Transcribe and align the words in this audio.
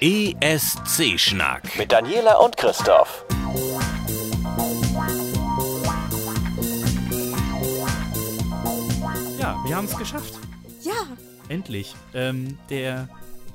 ESC-Schnack. 0.00 1.76
Mit 1.76 1.92
Daniela 1.92 2.38
und 2.38 2.56
Christoph. 2.56 3.26
Ja, 9.38 9.58
wir 9.64 9.76
haben 9.76 9.86
es 9.86 9.96
geschafft. 9.96 10.34
Ja, 10.82 11.16
Endlich. 11.48 11.94
Ähm, 12.14 12.58
der, 12.68 13.08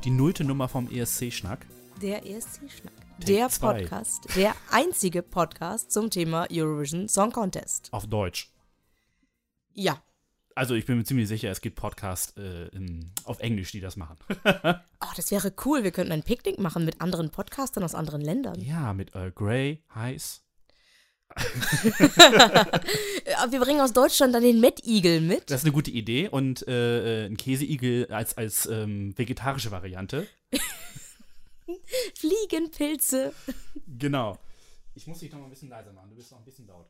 die 0.04 0.10
nullte 0.10 0.44
Nummer 0.44 0.68
vom 0.68 0.90
ESC-Schnack. 0.90 1.66
der 2.02 2.26
ESC-Schnack. 2.26 2.94
Der 3.20 3.48
zwei. 3.50 3.80
Podcast, 3.80 4.28
der 4.36 4.54
einzige 4.70 5.22
Podcast 5.24 5.92
zum 5.92 6.10
Thema 6.10 6.48
Eurovision 6.52 7.08
Song 7.08 7.32
Contest. 7.32 7.88
Auf 7.92 8.06
Deutsch. 8.08 8.52
Ja. 9.74 9.98
Also 10.58 10.74
ich 10.74 10.86
bin 10.86 10.98
mir 10.98 11.04
ziemlich 11.04 11.28
sicher, 11.28 11.52
es 11.52 11.60
gibt 11.60 11.76
Podcasts 11.76 12.36
äh, 12.38 12.70
in, 12.70 13.12
auf 13.26 13.40
Englisch, 13.42 13.72
die 13.72 13.82
das 13.82 13.98
machen. 13.98 14.18
Oh, 15.02 15.12
das 15.16 15.30
wäre 15.30 15.54
cool. 15.66 15.84
Wir 15.84 15.92
könnten 15.92 16.12
ein 16.14 16.24
Picknick 16.24 16.58
machen 16.58 16.84
mit 16.84 17.00
anderen 17.00 17.30
Podcastern 17.30 17.84
aus 17.84 17.94
anderen 17.94 18.22
Ländern. 18.22 18.60
ja, 18.60 18.92
mit 18.94 19.14
äh, 19.14 19.30
Grey, 19.30 19.84
Heiß. 19.94 20.42
Wir 23.50 23.60
bringen 23.60 23.82
aus 23.82 23.94
Deutschland 23.94 24.34
dann 24.34 24.42
den 24.42 24.60
Met 24.60 24.84
Eagle 24.84 25.22
mit. 25.22 25.52
Das 25.52 25.62
ist 25.62 25.66
eine 25.66 25.74
gute 25.74 25.92
Idee. 25.92 26.28
Und 26.30 26.68
äh, 26.68 27.26
äh, 27.26 27.28
ein 27.28 27.38
Käseigel 27.38 28.08
als, 28.08 28.36
als 28.36 28.66
ähm, 28.66 29.16
vegetarische 29.16 29.70
Variante. 29.70 30.26
Fliegenpilze. 32.16 33.32
Genau. 33.86 34.40
Ich 34.96 35.06
muss 35.06 35.20
dich 35.20 35.32
noch 35.32 35.38
mal 35.40 35.46
ein 35.46 35.52
bisschen 35.52 35.70
leiser 35.70 35.94
machen. 35.94 36.10
Du 36.10 36.16
bist 36.16 36.32
noch 36.32 36.40
ein 36.40 36.46
bisschen 36.46 36.66
laut. 36.66 36.88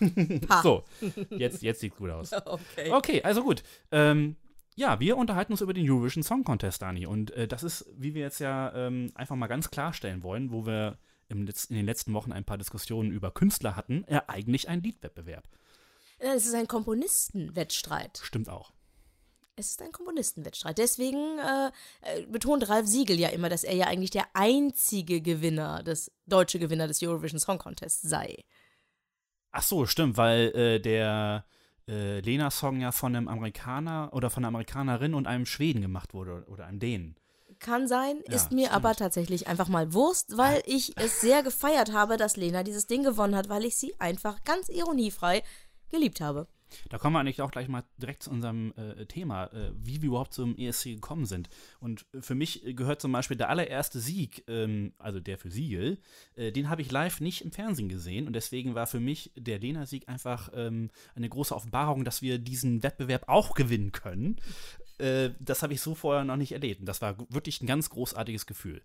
So, 0.62 0.84
jetzt, 1.30 1.62
jetzt 1.62 1.80
sieht 1.80 1.96
gut 1.96 2.10
aus. 2.10 2.32
Okay. 2.46 2.90
Okay, 2.92 3.22
also 3.22 3.42
gut. 3.42 3.62
Ähm, 3.90 4.36
ja, 4.74 5.00
wir 5.00 5.16
unterhalten 5.16 5.52
uns 5.52 5.60
über 5.62 5.72
den 5.72 5.90
Eurovision 5.90 6.22
Song 6.22 6.44
Contest, 6.44 6.82
Dani. 6.82 7.06
Und 7.06 7.30
äh, 7.32 7.48
das 7.48 7.62
ist, 7.62 7.86
wie 7.96 8.14
wir 8.14 8.22
jetzt 8.22 8.40
ja 8.40 8.74
ähm, 8.74 9.10
einfach 9.14 9.36
mal 9.36 9.46
ganz 9.46 9.70
klarstellen 9.70 10.22
wollen, 10.22 10.50
wo 10.50 10.66
wir 10.66 10.98
im 11.28 11.44
Letz 11.46 11.64
in 11.64 11.76
den 11.76 11.86
letzten 11.86 12.12
Wochen 12.12 12.32
ein 12.32 12.44
paar 12.44 12.58
Diskussionen 12.58 13.10
über 13.10 13.30
Künstler 13.30 13.74
hatten, 13.74 14.04
ja 14.08 14.24
eigentlich 14.28 14.68
ein 14.68 14.82
Liedwettbewerb. 14.82 15.48
Ja, 16.22 16.34
Es 16.34 16.46
ist 16.46 16.54
ein 16.54 16.68
Komponistenwettstreit. 16.68 18.20
Stimmt 18.22 18.48
auch. 18.48 18.72
Es 19.58 19.70
ist 19.70 19.82
ein 19.82 19.92
Komponistenwettstreit. 19.92 20.76
Deswegen 20.76 21.38
äh, 21.38 21.70
äh, 22.02 22.26
betont 22.26 22.68
Ralf 22.68 22.86
Siegel 22.86 23.18
ja 23.18 23.30
immer, 23.30 23.48
dass 23.48 23.64
er 23.64 23.74
ja 23.74 23.86
eigentlich 23.86 24.10
der 24.10 24.26
einzige 24.34 25.22
Gewinner, 25.22 25.82
des 25.82 26.12
deutsche 26.26 26.58
Gewinner 26.58 26.86
des 26.86 27.02
Eurovision 27.02 27.40
Song 27.40 27.56
Contest 27.58 28.02
sei. 28.02 28.44
Ach 29.52 29.62
so, 29.62 29.86
stimmt, 29.86 30.16
weil 30.16 30.48
äh, 30.54 30.80
der 30.80 31.44
äh, 31.88 32.20
Lena-Song 32.20 32.80
ja 32.80 32.92
von 32.92 33.14
einem 33.16 33.28
Amerikaner 33.28 34.10
oder 34.12 34.28
von 34.30 34.42
einer 34.44 34.48
Amerikanerin 34.48 35.14
und 35.14 35.26
einem 35.26 35.46
Schweden 35.46 35.80
gemacht 35.80 36.14
wurde 36.14 36.44
oder 36.48 36.66
einem 36.66 36.78
Dänen. 36.80 37.16
Kann 37.58 37.88
sein, 37.88 38.20
Ja, 38.26 38.34
ist 38.34 38.52
mir 38.52 38.66
stimmt. 38.66 38.76
aber 38.76 38.94
tatsächlich 38.94 39.46
einfach 39.46 39.68
mal 39.68 39.94
Wurst, 39.94 40.36
weil 40.36 40.62
ich 40.66 40.92
es 40.98 41.20
sehr 41.20 41.42
gefeiert 41.42 41.92
habe, 41.92 42.16
dass 42.18 42.36
Lena 42.36 42.62
dieses 42.62 42.86
Ding 42.86 43.02
gewonnen 43.02 43.34
hat, 43.34 43.48
weil 43.48 43.64
ich 43.64 43.76
sie 43.76 43.98
einfach 43.98 44.44
ganz 44.44 44.68
ironiefrei 44.68 45.42
geliebt 45.88 46.20
habe. 46.20 46.48
Da 46.88 46.98
kommen 46.98 47.14
wir 47.14 47.20
eigentlich 47.20 47.42
auch 47.42 47.50
gleich 47.50 47.68
mal 47.68 47.84
direkt 47.98 48.22
zu 48.22 48.30
unserem 48.30 48.72
äh, 48.76 49.06
Thema, 49.06 49.46
äh, 49.52 49.70
wie 49.74 50.02
wir 50.02 50.08
überhaupt 50.08 50.32
zum 50.32 50.56
ESC 50.56 50.84
gekommen 50.84 51.26
sind. 51.26 51.48
Und 51.80 52.06
für 52.20 52.34
mich 52.34 52.62
gehört 52.76 53.00
zum 53.00 53.12
Beispiel 53.12 53.36
der 53.36 53.48
allererste 53.48 54.00
Sieg, 54.00 54.44
ähm, 54.48 54.92
also 54.98 55.20
der 55.20 55.38
für 55.38 55.50
Siegel, 55.50 55.98
äh, 56.34 56.52
den 56.52 56.68
habe 56.68 56.82
ich 56.82 56.90
live 56.90 57.20
nicht 57.20 57.42
im 57.42 57.52
Fernsehen 57.52 57.88
gesehen. 57.88 58.26
Und 58.26 58.32
deswegen 58.32 58.74
war 58.74 58.86
für 58.86 59.00
mich 59.00 59.32
der 59.36 59.58
Lena-Sieg 59.58 60.08
einfach 60.08 60.50
ähm, 60.54 60.90
eine 61.14 61.28
große 61.28 61.54
Offenbarung, 61.54 62.04
dass 62.04 62.22
wir 62.22 62.38
diesen 62.38 62.82
Wettbewerb 62.82 63.28
auch 63.28 63.54
gewinnen 63.54 63.92
können. 63.92 64.36
Äh, 64.98 65.30
das 65.40 65.62
habe 65.62 65.74
ich 65.74 65.80
so 65.80 65.94
vorher 65.94 66.24
noch 66.24 66.36
nicht 66.36 66.52
erlebt. 66.52 66.80
Und 66.80 66.86
das 66.86 67.02
war 67.02 67.16
wirklich 67.30 67.60
ein 67.60 67.66
ganz 67.66 67.90
großartiges 67.90 68.46
Gefühl. 68.46 68.82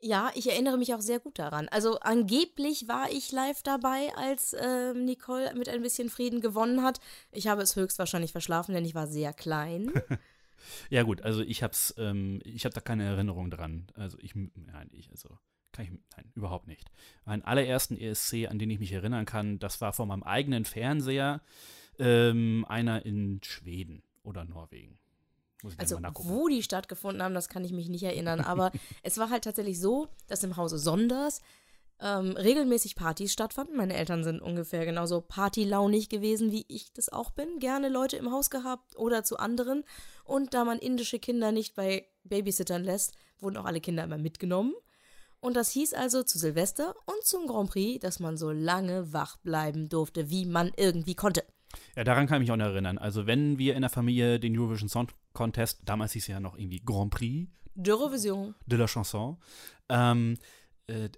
Ja, 0.00 0.30
ich 0.34 0.48
erinnere 0.48 0.78
mich 0.78 0.94
auch 0.94 1.00
sehr 1.00 1.18
gut 1.18 1.38
daran. 1.38 1.68
Also 1.68 1.98
angeblich 2.00 2.86
war 2.86 3.10
ich 3.10 3.32
live 3.32 3.62
dabei, 3.62 4.12
als 4.16 4.54
ähm, 4.58 5.04
Nicole 5.04 5.52
mit 5.54 5.68
ein 5.68 5.82
bisschen 5.82 6.08
Frieden 6.08 6.40
gewonnen 6.40 6.84
hat. 6.84 7.00
Ich 7.32 7.48
habe 7.48 7.62
es 7.62 7.74
höchstwahrscheinlich 7.74 8.30
verschlafen, 8.30 8.74
denn 8.74 8.84
ich 8.84 8.94
war 8.94 9.06
sehr 9.06 9.32
klein. 9.32 9.92
Ja 10.90 11.02
gut, 11.02 11.22
also 11.22 11.42
ich 11.42 11.62
hab's, 11.62 11.94
ähm, 11.98 12.40
ich 12.44 12.64
habe 12.64 12.74
da 12.74 12.80
keine 12.80 13.04
Erinnerung 13.04 13.50
dran. 13.50 13.86
Also 13.94 14.18
ich, 14.20 14.34
nein, 14.34 14.90
ich, 14.92 15.10
also 15.10 15.38
kann 15.72 15.84
ich, 15.84 15.90
nein, 16.16 16.32
überhaupt 16.34 16.66
nicht. 16.66 16.90
Meinen 17.24 17.42
allerersten 17.42 17.96
ESC, 17.96 18.48
an 18.48 18.58
den 18.58 18.70
ich 18.70 18.78
mich 18.78 18.92
erinnern 18.92 19.24
kann, 19.24 19.58
das 19.58 19.80
war 19.80 19.92
vor 19.92 20.06
meinem 20.06 20.22
eigenen 20.22 20.64
Fernseher, 20.64 21.42
ähm, 21.98 22.64
einer 22.68 23.04
in 23.04 23.40
Schweden 23.42 24.02
oder 24.22 24.44
Norwegen. 24.44 24.98
Also 25.76 25.98
wo 26.14 26.48
die 26.48 26.62
stattgefunden 26.62 27.22
haben, 27.22 27.34
das 27.34 27.48
kann 27.48 27.64
ich 27.64 27.72
mich 27.72 27.88
nicht 27.88 28.04
erinnern. 28.04 28.40
Aber 28.40 28.70
es 29.02 29.18
war 29.18 29.30
halt 29.30 29.44
tatsächlich 29.44 29.80
so, 29.80 30.08
dass 30.28 30.44
im 30.44 30.56
Hause 30.56 30.78
Sonders 30.78 31.40
ähm, 32.00 32.36
regelmäßig 32.36 32.94
Partys 32.94 33.32
stattfanden. 33.32 33.76
Meine 33.76 33.94
Eltern 33.94 34.22
sind 34.22 34.40
ungefähr 34.40 34.84
genauso 34.84 35.20
partylaunig 35.20 36.08
gewesen, 36.08 36.52
wie 36.52 36.64
ich 36.68 36.92
das 36.92 37.08
auch 37.08 37.30
bin. 37.30 37.58
Gerne 37.58 37.88
Leute 37.88 38.16
im 38.16 38.30
Haus 38.30 38.50
gehabt 38.50 38.96
oder 38.96 39.24
zu 39.24 39.38
anderen. 39.38 39.84
Und 40.24 40.54
da 40.54 40.64
man 40.64 40.78
indische 40.78 41.18
Kinder 41.18 41.50
nicht 41.50 41.74
bei 41.74 42.06
Babysittern 42.24 42.84
lässt, 42.84 43.14
wurden 43.40 43.56
auch 43.56 43.64
alle 43.64 43.80
Kinder 43.80 44.04
immer 44.04 44.18
mitgenommen. 44.18 44.74
Und 45.40 45.54
das 45.54 45.70
hieß 45.70 45.94
also 45.94 46.22
zu 46.24 46.38
Silvester 46.38 46.94
und 47.06 47.24
zum 47.24 47.46
Grand 47.46 47.70
Prix, 47.70 48.00
dass 48.00 48.18
man 48.18 48.36
so 48.36 48.50
lange 48.50 49.12
wach 49.12 49.36
bleiben 49.38 49.88
durfte, 49.88 50.30
wie 50.30 50.46
man 50.46 50.72
irgendwie 50.76 51.14
konnte. 51.14 51.44
Ja, 51.96 52.02
daran 52.02 52.26
kann 52.26 52.36
ich 52.36 52.48
mich 52.48 52.52
auch 52.52 52.56
noch 52.56 52.72
erinnern. 52.72 52.98
Also 52.98 53.26
wenn 53.26 53.58
wir 53.58 53.74
in 53.74 53.82
der 53.82 53.90
Familie 53.90 54.40
den 54.40 54.58
Eurovision 54.58 54.88
Song 54.88 55.08
Contest, 55.38 55.82
damals 55.84 56.12
hieß 56.14 56.24
es 56.24 56.28
ja 56.28 56.40
noch 56.40 56.58
irgendwie 56.58 56.80
Grand 56.84 57.12
Prix 57.12 57.48
Dürrevision. 57.76 58.56
de 58.66 58.76
la 58.76 58.88
Chanson, 58.88 59.36
ähm, 59.88 60.36
äh, 60.88 61.08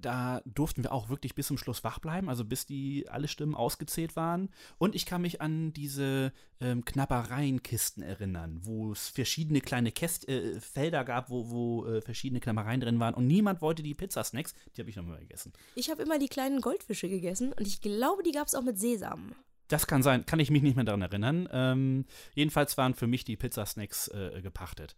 da 0.00 0.40
durften 0.44 0.84
wir 0.84 0.92
auch 0.92 1.08
wirklich 1.08 1.34
bis 1.34 1.48
zum 1.48 1.58
Schluss 1.58 1.82
wach 1.82 1.98
bleiben, 1.98 2.28
also 2.28 2.44
bis 2.44 2.64
die 2.64 3.08
alle 3.08 3.26
Stimmen 3.26 3.56
ausgezählt 3.56 4.14
waren. 4.14 4.50
Und 4.78 4.94
ich 4.94 5.04
kann 5.04 5.22
mich 5.22 5.40
an 5.40 5.72
diese 5.72 6.32
ähm, 6.60 6.84
Knabbereienkisten 6.84 8.04
erinnern, 8.04 8.60
wo 8.62 8.92
es 8.92 9.08
verschiedene 9.08 9.60
kleine 9.60 9.90
Käst 9.90 10.28
äh, 10.28 10.60
Felder 10.60 11.04
gab, 11.04 11.28
wo, 11.30 11.50
wo 11.50 11.86
äh, 11.86 12.02
verschiedene 12.02 12.40
Knabbereien 12.40 12.80
drin 12.80 13.00
waren. 13.00 13.14
Und 13.14 13.26
niemand 13.26 13.62
wollte 13.62 13.82
die 13.82 13.94
Pizzasnacks, 13.94 14.54
die 14.76 14.80
habe 14.80 14.90
ich 14.90 14.96
noch 14.96 15.04
mal 15.04 15.18
gegessen. 15.18 15.52
Ich 15.74 15.90
habe 15.90 16.02
immer 16.02 16.20
die 16.20 16.28
kleinen 16.28 16.60
Goldfische 16.60 17.08
gegessen 17.08 17.52
und 17.52 17.66
ich 17.66 17.80
glaube, 17.80 18.22
die 18.22 18.32
gab 18.32 18.46
es 18.46 18.54
auch 18.54 18.62
mit 18.62 18.78
Sesam. 18.78 19.34
Das 19.68 19.86
kann 19.86 20.02
sein, 20.02 20.24
kann 20.26 20.38
ich 20.40 20.50
mich 20.50 20.62
nicht 20.62 20.76
mehr 20.76 20.84
daran 20.84 21.02
erinnern. 21.02 21.48
Ähm, 21.52 22.04
jedenfalls 22.34 22.76
waren 22.78 22.94
für 22.94 23.06
mich 23.06 23.24
die 23.24 23.36
Pizzasnacks 23.36 24.08
äh, 24.08 24.40
gepachtet. 24.42 24.96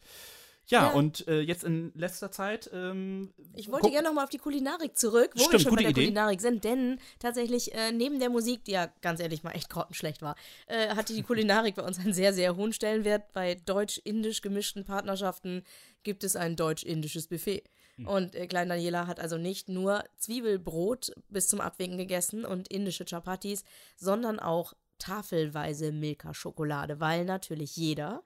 Ja, 0.71 0.89
Ja. 0.89 0.93
und 0.93 1.27
äh, 1.29 1.41
jetzt 1.41 1.65
in 1.65 1.93
letzter 1.95 2.31
Zeit. 2.31 2.69
Ähm, 2.75 3.33
Ich 3.55 3.71
wollte 3.73 3.89
gerne 3.91 4.07
nochmal 4.09 4.25
auf 4.25 4.31
die 4.31 4.37
Kulinarik 4.37 4.99
zurück, 4.99 5.31
wo 5.34 5.39
wir 5.39 5.45
Stimmt, 5.47 5.62
schon 5.62 5.71
gute 5.71 5.77
bei 5.77 5.83
der 5.84 5.91
Idee. 5.93 6.01
Kulinarik 6.03 6.43
sind, 6.43 6.62
denn 6.65 7.01
tatsächlich 7.19 7.73
äh, 7.75 7.91
neben 7.91 8.19
der 8.21 8.28
Musik, 8.28 8.65
die 8.67 8.73
ja 8.73 8.93
ganz 9.01 9.21
ehrlich 9.21 9.43
mal 9.43 9.53
echt 9.53 9.71
grottenschlecht 9.71 10.21
war, 10.21 10.34
äh, 10.67 10.89
hatte 10.95 11.15
die 11.15 11.23
Kulinarik 11.23 11.75
bei 11.77 11.83
uns 11.83 11.99
einen 11.99 12.12
sehr, 12.12 12.34
sehr 12.34 12.55
hohen 12.57 12.75
Stellenwert. 12.75 13.33
Bei 13.33 13.55
deutsch-indisch 13.55 14.43
gemischten 14.43 14.84
Partnerschaften 14.84 15.62
gibt 16.03 16.23
es 16.23 16.37
ein 16.37 16.55
deutsch-indisches 16.55 17.28
Buffet. 17.28 17.65
Hm. 17.98 18.06
Und 18.06 18.34
äh, 18.34 18.47
Klein 18.47 18.69
Daniela 18.69 19.06
hat 19.06 19.20
also 19.20 19.36
nicht 19.36 19.69
nur 19.69 20.03
Zwiebelbrot 20.16 21.12
bis 21.28 21.48
zum 21.48 21.60
Abwinken 21.60 21.98
gegessen 21.98 22.44
und 22.44 22.69
indische 22.69 23.04
Chapatis, 23.04 23.64
sondern 23.97 24.38
auch 24.41 24.75
tafelweise 24.98 25.92
Milka-Schokolade, 25.92 27.00
weil 27.00 27.25
natürlich 27.25 27.76
jeder 27.76 28.22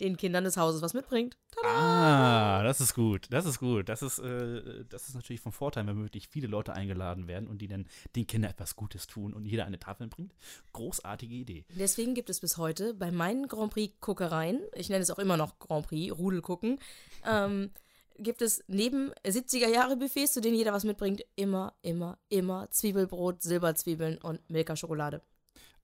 den 0.00 0.16
Kindern 0.16 0.44
des 0.44 0.56
Hauses 0.56 0.82
was 0.82 0.94
mitbringt. 0.94 1.36
Ah, 1.62 2.62
das 2.62 2.80
ist 2.80 2.94
gut. 2.94 3.26
Das 3.30 3.44
ist 3.44 3.58
gut. 3.58 3.88
Das 3.88 4.02
ist, 4.02 4.18
äh, 4.18 4.84
das 4.88 5.08
ist 5.08 5.14
natürlich 5.14 5.40
vom 5.40 5.52
Vorteil, 5.52 5.86
wenn 5.86 6.00
wirklich 6.00 6.28
viele 6.28 6.46
Leute 6.46 6.72
eingeladen 6.72 7.28
werden 7.28 7.46
und 7.46 7.58
die 7.58 7.68
dann 7.68 7.86
den 8.16 8.26
Kindern 8.26 8.50
etwas 8.50 8.76
Gutes 8.76 9.06
tun 9.06 9.34
und 9.34 9.44
jeder 9.44 9.66
eine 9.66 9.78
Tafel 9.78 10.08
bringt. 10.08 10.34
Großartige 10.72 11.34
Idee. 11.34 11.64
Deswegen 11.78 12.14
gibt 12.14 12.30
es 12.30 12.40
bis 12.40 12.56
heute 12.56 12.94
bei 12.94 13.10
meinen 13.10 13.46
Grand 13.46 13.72
Prix-Guckereien, 13.72 14.60
ich 14.74 14.88
nenne 14.88 15.02
es 15.02 15.10
auch 15.10 15.18
immer 15.18 15.36
noch 15.36 15.58
Grand 15.58 15.86
Prix, 15.86 16.16
Rudelgucken, 16.16 16.78
ähm, 17.26 17.70
gibt 18.22 18.42
es 18.42 18.62
neben 18.68 19.12
70er-Jahre-Buffets, 19.26 20.32
zu 20.32 20.40
denen 20.40 20.56
jeder 20.56 20.72
was 20.72 20.84
mitbringt, 20.84 21.22
immer, 21.36 21.74
immer, 21.82 22.18
immer 22.28 22.70
Zwiebelbrot, 22.70 23.42
Silberzwiebeln 23.42 24.18
und 24.18 24.40
Milka-Schokolade. 24.48 25.22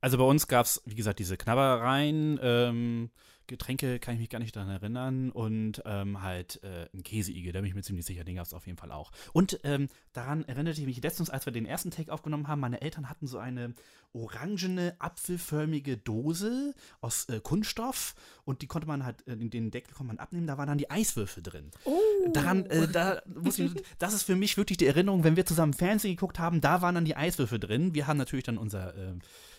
Also 0.00 0.19
bei 0.19 0.25
uns 0.25 0.47
gab 0.47 0.67
es, 0.67 0.83
wie 0.85 0.94
gesagt, 0.94 1.19
diese 1.19 1.37
Knabbereien, 1.37 2.38
ähm, 2.43 3.11
Getränke 3.46 3.98
kann 3.98 4.14
ich 4.14 4.20
mich 4.20 4.31
gar 4.31 4.38
nicht 4.38 4.54
daran 4.56 4.70
erinnern 4.70 5.31
und 5.31 5.82
ähm, 5.84 6.22
halt 6.22 6.62
äh, 6.62 6.88
ein 6.94 7.02
Käseigel, 7.02 7.52
da 7.52 7.60
bin 7.60 7.69
ich 7.69 7.75
mir 7.75 7.82
ziemlich 7.82 8.06
sicher, 8.06 8.25
den 8.25 8.37
gab 8.37 8.46
es 8.46 8.54
auf 8.54 8.66
jeden 8.66 8.78
Fall 8.78 8.93
auch. 8.93 9.12
Und 9.32 9.60
ähm, 9.64 9.88
daran 10.12 10.44
erinnerte 10.44 10.81
ich 10.81 10.87
mich 10.87 11.02
letztens, 11.02 11.31
als 11.31 11.46
wir 11.46 11.52
den 11.52 11.66
ersten 11.66 11.90
Take 11.90 12.12
aufgenommen 12.12 12.48
haben, 12.48 12.60
meine 12.60 12.81
Eltern 12.81 13.08
hatten 13.08 13.26
so 13.26 13.38
eine 13.38 13.75
orangene, 14.12 14.96
apfelförmige 14.98 15.96
Dose 15.96 16.75
aus 17.00 17.28
äh, 17.28 17.40
Kunststoff 17.40 18.14
und 18.44 18.62
die 18.62 18.66
konnte 18.66 18.87
man 18.87 19.04
halt, 19.04 19.26
äh, 19.26 19.37
den 19.37 19.70
Deckel 19.70 19.94
konnte 19.94 20.08
man 20.08 20.19
abnehmen, 20.19 20.46
da 20.46 20.58
waren 20.58 20.69
dann 20.69 20.78
die 20.78 20.90
Eiswürfel 20.90 21.43
drin. 21.43 21.70
Oh. 21.84 22.00
Daran, 22.32 22.66
äh, 22.66 22.88
da 22.88 23.22
muss 23.26 23.58
ich, 23.58 23.70
das 23.98 24.14
ist 24.14 24.22
für 24.22 24.37
mich 24.37 24.56
wirklich 24.56 24.78
die 24.78 24.87
Erinnerung, 24.87 25.25
wenn 25.25 25.37
wir 25.37 25.46
zusammen 25.46 25.75
Fernsehen 25.75 26.16
geguckt 26.16 26.38
haben, 26.38 26.60
da 26.60 26.82
waren 26.82 26.94
dann 26.94 27.04
die 27.04 27.16
Eiswürfel 27.16 27.58
drin. 27.58 27.94
Wir 27.94 28.06
haben 28.06 28.16
natürlich 28.16 28.44
dann 28.44 28.58
unser, 28.58 28.94
äh, 28.96 29.14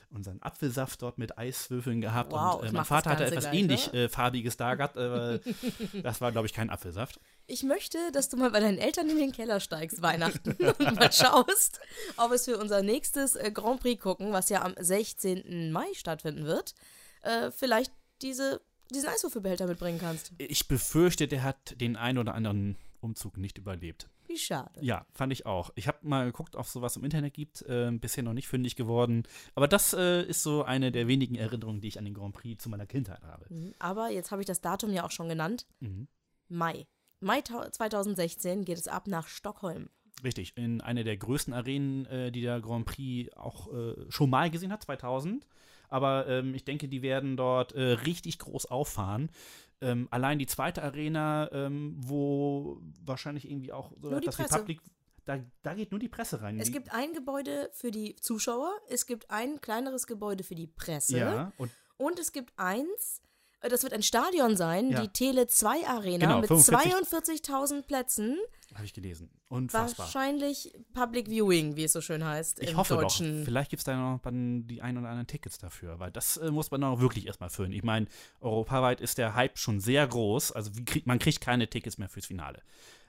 unseren 0.09 0.41
Apfelsaft 0.41 1.01
dort 1.01 1.17
mit 1.17 1.37
Eiswürfeln 1.37 2.01
gehabt. 2.01 2.31
Wow, 2.31 2.61
und 2.61 2.67
äh, 2.67 2.71
mein 2.71 2.85
Vater 2.85 3.11
hatte 3.11 3.25
etwas 3.25 3.45
gleich, 3.45 3.59
ähnlich 3.59 3.91
ne? 3.91 4.03
äh, 4.03 4.09
farbiges 4.09 4.57
da 4.57 4.75
gehabt, 4.75 4.97
aber 4.97 5.39
das 6.03 6.21
war, 6.21 6.31
glaube 6.31 6.47
ich, 6.47 6.53
kein 6.53 6.69
Apfelsaft. 6.69 7.19
Ich 7.45 7.63
möchte, 7.63 7.97
dass 8.11 8.29
du 8.29 8.37
mal 8.37 8.51
bei 8.51 8.59
deinen 8.59 8.77
Eltern 8.77 9.09
in 9.09 9.17
den 9.17 9.31
Keller 9.31 9.59
steigst, 9.59 10.01
Weihnachten, 10.01 10.51
und 10.79 10.95
mal 10.95 11.11
schaust, 11.11 11.79
ob 12.17 12.31
es 12.31 12.45
für 12.45 12.57
unser 12.57 12.81
nächstes 12.81 13.35
äh, 13.35 13.51
Grand 13.51 13.81
Prix 13.81 14.01
gucken, 14.01 14.31
was 14.31 14.49
ja 14.49 14.63
am 14.63 14.75
16. 14.77 15.71
Mai 15.71 15.87
stattfinden 15.93 16.45
wird, 16.45 16.73
äh, 17.21 17.51
vielleicht 17.51 17.91
diese, 18.21 18.61
diesen 18.91 19.09
Eiswürfelbehälter 19.09 19.67
mitbringen 19.67 19.99
kannst. 19.99 20.31
Ich 20.37 20.67
befürchte, 20.67 21.27
der 21.27 21.43
hat 21.43 21.79
den 21.79 21.95
einen 21.95 22.17
oder 22.17 22.33
anderen 22.33 22.77
Umzug 23.01 23.37
nicht 23.37 23.57
überlebt. 23.57 24.09
Wie 24.27 24.37
schade. 24.37 24.79
Ja, 24.83 25.05
fand 25.13 25.31
ich 25.31 25.45
auch. 25.45 25.71
Ich 25.75 25.87
habe 25.87 25.99
mal 26.01 26.25
geguckt, 26.25 26.55
ob 26.55 26.65
es 26.65 26.73
sowas 26.73 26.97
im 26.97 27.03
Internet 27.03 27.33
gibt. 27.33 27.61
Äh, 27.63 27.91
bisher 27.93 28.23
noch 28.23 28.33
nicht 28.33 28.47
fündig 28.47 28.75
geworden. 28.75 29.23
Aber 29.55 29.67
das 29.67 29.93
äh, 29.93 30.23
ist 30.23 30.43
so 30.43 30.63
eine 30.63 30.91
der 30.91 31.07
wenigen 31.07 31.35
Erinnerungen, 31.35 31.79
die 31.81 31.87
ich 31.87 31.97
an 31.97 32.05
den 32.05 32.13
Grand 32.13 32.33
Prix 32.35 32.61
zu 32.61 32.69
meiner 32.69 32.85
Kindheit 32.85 33.23
habe. 33.23 33.45
Mhm. 33.49 33.73
Aber 33.79 34.09
jetzt 34.09 34.31
habe 34.31 34.41
ich 34.41 34.45
das 34.47 34.61
Datum 34.61 34.91
ja 34.91 35.05
auch 35.05 35.11
schon 35.11 35.29
genannt. 35.29 35.65
Mhm. 35.79 36.07
Mai. 36.49 36.85
Mai 37.21 37.41
tau- 37.41 37.67
2016 37.69 38.65
geht 38.65 38.77
es 38.77 38.87
ab 38.87 39.07
nach 39.07 39.27
Stockholm. 39.27 39.89
Richtig, 40.23 40.53
in 40.57 40.81
einer 40.81 41.03
der 41.03 41.15
größten 41.17 41.53
Arenen, 41.53 42.05
äh, 42.07 42.31
die 42.31 42.41
der 42.41 42.59
Grand 42.59 42.85
Prix 42.85 43.31
auch 43.35 43.71
äh, 43.73 43.93
schon 44.09 44.29
mal 44.29 44.49
gesehen 44.49 44.71
hat, 44.71 44.83
2000. 44.83 45.47
Aber 45.89 46.27
ähm, 46.27 46.53
ich 46.53 46.65
denke, 46.65 46.89
die 46.89 47.01
werden 47.01 47.37
dort 47.37 47.71
äh, 47.73 47.81
richtig 47.81 48.39
groß 48.39 48.65
auffahren. 48.65 49.29
Ähm, 49.81 50.07
allein 50.11 50.39
die 50.39 50.47
zweite 50.47 50.81
Arena, 50.83 51.51
ähm, 51.51 51.95
wo 51.97 52.81
wahrscheinlich 53.03 53.49
irgendwie 53.49 53.71
auch 53.71 53.91
so 54.01 54.09
Nur 54.09 54.21
die 54.21 54.27
etwas 54.27 54.39
wie 54.39 54.43
Presse. 54.43 54.59
Public, 54.59 54.81
da, 55.25 55.39
da 55.61 55.73
geht 55.73 55.91
nur 55.91 55.99
die 55.99 56.09
Presse 56.09 56.41
rein. 56.41 56.59
Es 56.59 56.71
gibt 56.71 56.91
ein 56.93 57.13
Gebäude 57.13 57.69
für 57.73 57.91
die 57.91 58.15
Zuschauer, 58.15 58.71
es 58.89 59.05
gibt 59.05 59.29
ein 59.29 59.61
kleineres 59.61 60.07
Gebäude 60.07 60.43
für 60.43 60.55
die 60.55 60.67
Presse 60.67 61.17
ja, 61.17 61.51
und 61.57 61.71
und 61.97 62.19
es 62.19 62.31
gibt 62.31 62.53
eins, 62.57 63.21
das 63.61 63.83
wird 63.83 63.93
ein 63.93 64.03
Stadion 64.03 64.55
sein, 64.55 64.91
Ja. 64.91 65.01
die 65.01 65.07
Tele 65.09 65.47
2 65.47 65.87
Arena 65.87 66.25
Genau, 66.25 66.39
mit 66.41 66.47
45 66.47 67.41
42.000 67.41 67.81
Plätzen. 67.83 68.37
habe 68.75 68.85
ich 68.85 68.93
gelesen. 68.93 69.29
Unfassbar. 69.49 70.05
Wahrscheinlich 70.05 70.73
Public 70.93 71.27
Viewing, 71.29 71.75
wie 71.75 71.85
es 71.85 71.93
so 71.93 72.01
schön 72.01 72.23
heißt 72.23 72.61
Ich 72.61 72.75
hoffe 72.75 72.95
Deutschen. 72.95 73.39
doch. 73.39 73.45
Vielleicht 73.45 73.69
gibt 73.69 73.79
es 73.79 73.85
da 73.85 73.95
noch 73.95 74.19
dann 74.21 74.67
die 74.67 74.81
ein 74.81 74.97
oder 74.97 75.07
anderen 75.07 75.27
Tickets 75.27 75.57
dafür, 75.57 75.99
weil 75.99 76.11
das 76.11 76.37
äh, 76.37 76.51
muss 76.51 76.69
man 76.69 76.83
auch 76.83 76.99
wirklich 76.99 77.25
erstmal 77.27 77.49
füllen. 77.49 77.71
Ich 77.71 77.83
meine, 77.83 78.07
europaweit 78.41 79.01
ist 79.01 79.17
der 79.17 79.35
Hype 79.35 79.57
schon 79.57 79.79
sehr 79.79 80.05
groß, 80.07 80.51
also 80.51 80.71
krieg, 80.85 81.07
man 81.07 81.17
kriegt 81.19 81.41
keine 81.41 81.69
Tickets 81.69 81.97
mehr 81.97 82.09
fürs 82.09 82.25
Finale. 82.25 82.61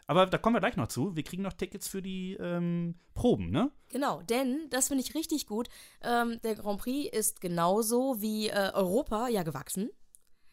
Aber 0.06 0.24
da 0.24 0.38
kommen 0.38 0.56
wir 0.56 0.60
gleich 0.60 0.76
noch 0.76 0.88
zu. 0.88 1.14
Wir 1.16 1.22
kriegen 1.22 1.42
noch 1.42 1.52
Tickets 1.52 1.86
für 1.86 2.00
die 2.00 2.32
ähm, 2.40 2.94
Proben, 3.12 3.50
ne? 3.50 3.70
Genau, 3.90 4.22
denn 4.22 4.66
das 4.70 4.88
finde 4.88 5.04
ich 5.04 5.14
richtig 5.14 5.46
gut. 5.46 5.68
Ähm, 6.00 6.40
der 6.42 6.54
Grand 6.54 6.80
Prix 6.80 7.14
ist 7.14 7.42
genauso 7.42 8.22
wie 8.22 8.48
äh, 8.48 8.70
Europa 8.72 9.28
ja 9.28 9.42
gewachsen. 9.42 9.90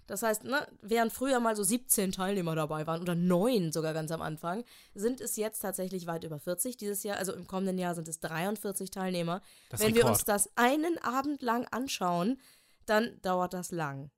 Das 0.08 0.22
heißt, 0.22 0.44
ne, 0.44 0.68
während 0.82 1.12
früher 1.12 1.40
mal 1.40 1.56
so 1.56 1.64
17 1.64 2.12
Teilnehmer 2.12 2.56
dabei 2.56 2.86
waren 2.86 3.02
oder 3.02 3.16
9 3.16 3.72
sogar 3.72 3.94
ganz 3.94 4.12
am 4.12 4.22
Anfang, 4.22 4.64
sind 4.94 5.20
es 5.20 5.36
jetzt 5.36 5.60
tatsächlich 5.60 6.06
weit 6.06 6.24
über 6.24 6.40
40. 6.40 6.78
Dieses 6.78 7.04
Jahr, 7.04 7.18
also 7.18 7.34
im 7.34 7.48
kommenden 7.48 7.78
Jahr 7.78 7.96
sind 7.96 8.08
es 8.08 8.20
43 8.20 8.92
Teilnehmer. 8.92 9.42
Das 9.70 9.80
Wenn 9.80 9.96
wir 9.96 10.04
Rekord. 10.04 10.18
uns 10.18 10.26
das 10.26 10.50
einen 10.56 10.98
Abend 11.00 11.42
lang 11.42 11.66
anschauen, 11.72 12.40
dann 12.86 13.20
dauert 13.22 13.54
das 13.54 13.72
lang. 13.72 14.12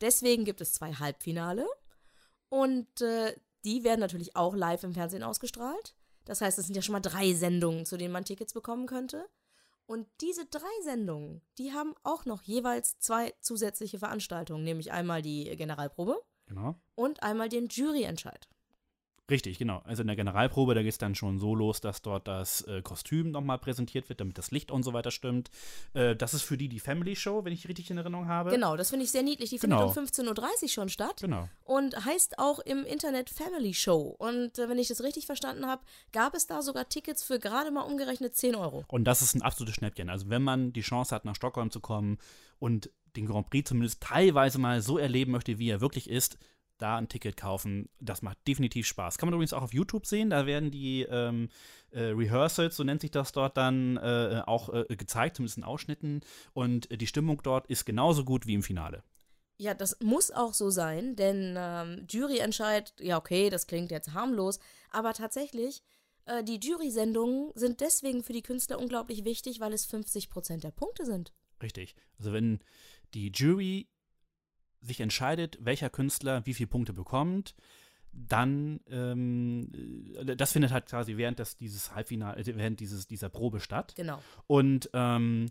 Deswegen 0.00 0.44
gibt 0.44 0.60
es 0.60 0.72
zwei 0.72 0.92
Halbfinale 0.92 1.66
und 2.48 3.00
äh, 3.00 3.34
die 3.64 3.84
werden 3.84 4.00
natürlich 4.00 4.36
auch 4.36 4.54
live 4.54 4.82
im 4.84 4.94
Fernsehen 4.94 5.22
ausgestrahlt. 5.22 5.94
Das 6.24 6.40
heißt, 6.40 6.58
es 6.58 6.66
sind 6.66 6.74
ja 6.74 6.82
schon 6.82 6.92
mal 6.92 7.00
drei 7.00 7.32
Sendungen, 7.32 7.86
zu 7.86 7.96
denen 7.96 8.12
man 8.12 8.24
Tickets 8.24 8.52
bekommen 8.52 8.86
könnte. 8.86 9.26
Und 9.88 10.06
diese 10.20 10.44
drei 10.44 10.68
Sendungen, 10.82 11.40
die 11.56 11.72
haben 11.72 11.94
auch 12.02 12.26
noch 12.26 12.42
jeweils 12.42 12.98
zwei 12.98 13.32
zusätzliche 13.40 13.98
Veranstaltungen, 13.98 14.62
nämlich 14.62 14.92
einmal 14.92 15.22
die 15.22 15.44
Generalprobe 15.56 16.20
Genau. 16.46 16.74
und 16.94 17.22
einmal 17.22 17.48
den 17.48 17.68
Juryentscheid. 17.68 18.48
Richtig, 19.30 19.58
genau. 19.58 19.82
Also 19.84 20.02
in 20.02 20.06
der 20.06 20.16
Generalprobe, 20.16 20.74
da 20.74 20.82
geht 20.82 20.92
es 20.92 20.98
dann 20.98 21.14
schon 21.14 21.38
so 21.38 21.54
los, 21.54 21.80
dass 21.82 22.00
dort 22.00 22.26
das 22.26 22.62
äh, 22.62 22.80
Kostüm 22.80 23.30
nochmal 23.30 23.58
präsentiert 23.58 24.08
wird, 24.08 24.20
damit 24.20 24.38
das 24.38 24.50
Licht 24.50 24.70
und 24.70 24.82
so 24.84 24.94
weiter 24.94 25.10
stimmt. 25.10 25.50
Äh, 25.92 26.16
das 26.16 26.32
ist 26.32 26.42
für 26.42 26.56
die 26.56 26.68
die 26.68 26.80
Family 26.80 27.14
Show, 27.14 27.44
wenn 27.44 27.52
ich 27.52 27.68
richtig 27.68 27.90
in 27.90 27.98
Erinnerung 27.98 28.26
habe. 28.26 28.50
Genau, 28.50 28.76
das 28.76 28.88
finde 28.90 29.04
ich 29.04 29.10
sehr 29.10 29.22
niedlich. 29.22 29.50
Die 29.50 29.58
Genau. 29.58 29.90
findet 29.90 30.18
um 30.18 30.26
15.30 30.34 30.62
Uhr 30.62 30.68
schon 30.68 30.88
statt. 30.88 31.20
Genau. 31.20 31.48
und 31.64 32.04
heißt 32.04 32.38
auch 32.38 32.58
im 32.60 32.84
Internet 32.84 33.28
Family 33.28 33.74
Show. 33.74 34.16
Und 34.18 34.58
äh, 34.58 34.68
wenn 34.68 34.78
ich 34.78 34.88
das 34.88 35.02
richtig 35.02 35.26
verstanden 35.26 35.66
habe, 35.66 35.82
gab 36.12 36.34
es 36.34 36.46
da 36.46 36.62
sogar 36.62 36.88
Tickets 36.88 37.22
für 37.22 37.38
gerade 37.38 37.70
mal 37.70 37.82
umgerechnet 37.82 38.34
10 38.34 38.54
Euro. 38.54 38.84
Und 38.88 39.04
das 39.04 39.20
ist 39.20 39.34
ein 39.34 39.42
absolutes 39.42 39.74
Schnäppchen. 39.74 40.08
Also 40.08 40.30
wenn 40.30 40.42
man 40.42 40.72
die 40.72 40.80
Chance 40.80 41.14
hat, 41.14 41.24
nach 41.26 41.34
Stockholm 41.36 41.70
zu 41.70 41.80
kommen 41.80 42.18
und 42.58 42.90
den 43.16 43.26
Grand 43.26 43.50
Prix 43.50 43.68
zumindest 43.68 44.00
teilweise 44.02 44.58
mal 44.58 44.80
so 44.80 44.96
erleben 44.96 45.32
möchte, 45.32 45.58
wie 45.58 45.68
er 45.68 45.80
wirklich 45.80 46.08
ist, 46.08 46.38
da 46.78 46.96
ein 46.96 47.08
Ticket 47.08 47.36
kaufen, 47.36 47.88
das 48.00 48.22
macht 48.22 48.38
definitiv 48.46 48.86
Spaß. 48.86 49.18
Kann 49.18 49.28
man 49.28 49.34
übrigens 49.34 49.52
auch 49.52 49.62
auf 49.62 49.74
YouTube 49.74 50.06
sehen, 50.06 50.30
da 50.30 50.46
werden 50.46 50.70
die 50.70 51.02
ähm, 51.02 51.48
äh, 51.90 52.00
Rehearsals, 52.00 52.76
so 52.76 52.84
nennt 52.84 53.00
sich 53.00 53.10
das 53.10 53.32
dort 53.32 53.56
dann, 53.56 53.96
äh, 53.96 54.42
auch 54.46 54.72
äh, 54.72 54.96
gezeigt, 54.96 55.36
zumindest 55.36 55.58
in 55.58 55.64
Ausschnitten. 55.64 56.20
Und 56.52 56.88
die 56.90 57.06
Stimmung 57.06 57.40
dort 57.42 57.66
ist 57.66 57.84
genauso 57.84 58.24
gut 58.24 58.46
wie 58.46 58.54
im 58.54 58.62
Finale. 58.62 59.02
Ja, 59.60 59.74
das 59.74 59.98
muss 60.00 60.30
auch 60.30 60.54
so 60.54 60.70
sein, 60.70 61.16
denn 61.16 61.56
ähm, 61.58 62.06
Juryentscheid, 62.08 62.94
ja 63.00 63.18
okay, 63.18 63.50
das 63.50 63.66
klingt 63.66 63.90
jetzt 63.90 64.14
harmlos, 64.14 64.60
aber 64.90 65.14
tatsächlich, 65.14 65.82
äh, 66.26 66.44
die 66.44 66.60
Jury-Sendungen 66.60 67.50
sind 67.56 67.80
deswegen 67.80 68.22
für 68.22 68.32
die 68.32 68.42
Künstler 68.42 68.78
unglaublich 68.78 69.24
wichtig, 69.24 69.58
weil 69.58 69.72
es 69.72 69.92
50% 69.92 70.60
der 70.60 70.70
Punkte 70.70 71.04
sind. 71.04 71.32
Richtig. 71.60 71.96
Also 72.18 72.32
wenn 72.32 72.60
die 73.14 73.32
Jury 73.34 73.88
sich 74.80 75.00
entscheidet, 75.00 75.58
welcher 75.60 75.90
Künstler 75.90 76.44
wie 76.46 76.54
viele 76.54 76.68
Punkte 76.68 76.92
bekommt, 76.92 77.54
dann 78.12 78.80
ähm, 78.90 79.70
äh, 80.16 80.36
das 80.36 80.52
findet 80.52 80.72
halt 80.72 80.86
quasi 80.86 81.16
während 81.16 81.38
des, 81.38 81.56
dieses 81.56 81.94
Halbfinale, 81.94 82.40
äh, 82.40 82.56
während 82.56 82.80
dieses, 82.80 83.06
dieser 83.06 83.28
Probe 83.28 83.60
statt. 83.60 83.94
Genau. 83.96 84.20
Und 84.46 84.90
ähm, 84.92 85.46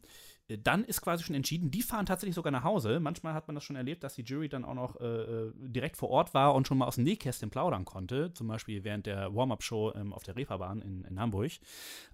dann 0.63 0.85
ist 0.85 1.01
quasi 1.01 1.23
schon 1.23 1.35
entschieden, 1.35 1.71
die 1.71 1.81
fahren 1.81 2.05
tatsächlich 2.05 2.35
sogar 2.35 2.51
nach 2.51 2.63
Hause. 2.63 3.01
Manchmal 3.01 3.33
hat 3.33 3.47
man 3.47 3.55
das 3.55 3.65
schon 3.65 3.75
erlebt, 3.75 4.03
dass 4.03 4.15
die 4.15 4.21
Jury 4.21 4.47
dann 4.47 4.63
auch 4.63 4.75
noch 4.75 4.99
äh, 5.01 5.05
äh, 5.05 5.51
direkt 5.55 5.97
vor 5.97 6.09
Ort 6.09 6.33
war 6.33 6.55
und 6.55 6.67
schon 6.67 6.77
mal 6.77 6.85
aus 6.85 6.95
dem 6.95 7.03
Nähkästchen 7.03 7.49
plaudern 7.49 7.83
konnte. 7.83 8.33
Zum 8.33 8.47
Beispiel 8.47 8.83
während 8.85 9.05
der 9.05 9.35
Warm-Up-Show 9.35 9.93
ähm, 9.95 10.13
auf 10.13 10.23
der 10.23 10.37
Reeperbahn 10.37 10.81
in, 10.81 11.03
in 11.03 11.19
Hamburg. 11.19 11.51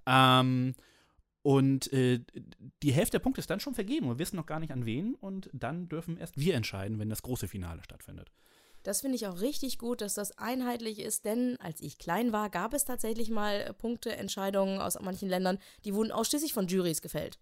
Ähm, 0.07 0.74
und 1.43 1.91
äh, 1.91 2.21
die 2.81 2.93
Hälfte 2.93 3.17
der 3.17 3.23
Punkte 3.23 3.39
ist 3.39 3.49
dann 3.49 3.59
schon 3.59 3.75
vergeben 3.75 4.07
wir 4.07 4.17
wissen 4.17 4.37
noch 4.37 4.45
gar 4.45 4.59
nicht 4.59 4.71
an 4.71 4.85
wen. 4.85 5.13
Und 5.15 5.49
dann 5.53 5.89
dürfen 5.89 6.17
erst 6.17 6.37
wir 6.37 6.55
entscheiden, 6.55 6.99
wenn 6.99 7.09
das 7.09 7.21
große 7.21 7.47
Finale 7.47 7.83
stattfindet. 7.83 8.31
Das 8.81 9.01
finde 9.01 9.15
ich 9.15 9.27
auch 9.27 9.39
richtig 9.39 9.77
gut, 9.77 10.01
dass 10.01 10.13
das 10.13 10.38
einheitlich 10.38 11.00
ist, 11.00 11.23
denn 11.23 11.57
als 11.62 11.79
ich 11.79 11.97
klein 11.97 12.33
war, 12.33 12.50
gab 12.50 12.73
es 12.73 12.83
tatsächlich 12.83 13.29
mal 13.29 13.62
äh, 13.62 13.73
Punkteentscheidungen 13.73 14.79
aus 14.79 15.00
manchen 15.00 15.29
Ländern, 15.29 15.57
die 15.85 15.93
wurden 15.93 16.12
ausschließlich 16.12 16.53
von 16.53 16.67
Juries 16.67 17.01
gefällt. 17.01 17.39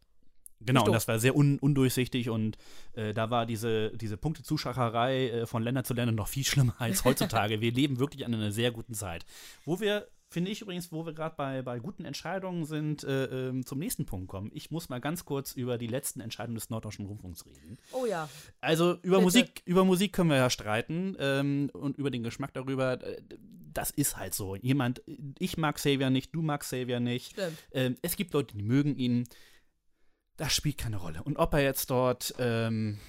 Genau, 0.64 0.86
und 0.86 0.94
das 0.94 1.08
war 1.08 1.18
sehr 1.18 1.36
un 1.36 1.58
undurchsichtig 1.58 2.30
und 2.30 2.58
äh, 2.94 3.16
da 3.16 3.32
war 3.32 3.48
diese, 3.48 3.98
diese 3.98 4.18
Punktezuschauerei 4.18 5.30
äh, 5.30 5.46
von 5.48 5.64
Länder 5.64 5.84
zu 5.84 5.96
Ländern 5.96 6.16
noch 6.16 6.28
viel 6.28 6.46
schlimmer 6.46 6.76
als 6.78 7.04
heutzutage. 7.04 7.62
wir 7.62 7.72
leben 7.72 7.98
wirklich 7.98 8.26
an 8.26 8.34
einer 8.36 8.52
sehr 8.52 8.72
guten 8.72 8.94
Zeit. 8.94 9.26
Wo 9.66 9.80
wir, 9.80 10.08
finde 10.32 10.50
ich 10.50 10.62
übrigens, 10.62 10.92
wo 10.92 11.06
wir 11.06 11.14
gerade 11.14 11.36
bei, 11.36 11.62
bei 11.62 11.78
guten 11.80 12.06
Entscheidungen 12.06 12.64
sind, 12.66 13.04
äh, 13.04 13.50
ähm, 13.50 13.66
zum 13.66 13.80
nächsten 13.80 14.06
Punkt 14.06 14.30
kommen. 14.30 14.50
Ich 14.54 14.72
muss 14.72 14.88
mal 14.88 15.02
ganz 15.02 15.26
kurz 15.26 15.52
über 15.52 15.78
die 15.78 15.88
letzten 15.88 16.22
Entscheidungen 16.22 16.56
des 16.56 16.70
Norddeutschen 16.70 17.06
Rundfunks 17.06 17.46
reden. 17.46 17.78
Oh 17.92 18.06
ja. 18.06 18.30
Also 18.62 18.94
über 19.04 19.18
Bitte. 19.18 19.22
Musik, 19.22 19.62
über 19.66 19.84
Musik 19.84 20.14
können 20.14 20.30
wir 20.30 20.38
ja 20.38 20.50
streiten 20.50 21.18
ähm, 21.20 21.70
und 21.74 21.98
über 21.98 22.10
den 22.10 22.24
Geschmack 22.24 22.54
darüber. 22.54 22.94
äh, 23.06 23.22
Das 23.74 23.92
ist 23.92 24.16
halt 24.18 24.34
so. 24.34 24.56
Jemand, 24.56 25.02
ich 25.38 25.58
mag 25.58 25.76
Xavier 25.76 26.10
nicht, 26.10 26.34
du 26.34 26.42
magst 26.42 26.70
Xavier 26.70 27.02
nicht. 27.02 27.34
Stimmt. 27.34 27.58
Ähm, 27.74 27.98
es 28.02 28.16
gibt 28.16 28.34
Leute, 28.34 28.56
die 28.56 28.64
mögen 28.64 28.96
ihn. 28.96 29.28
Das 30.38 30.54
spielt 30.54 30.78
keine 30.78 30.98
Rolle. 30.98 31.22
Und 31.24 31.38
ob 31.38 31.54
er 31.54 31.62
jetzt 31.62 31.90
dort 31.90 32.34
ähm, 32.40 33.00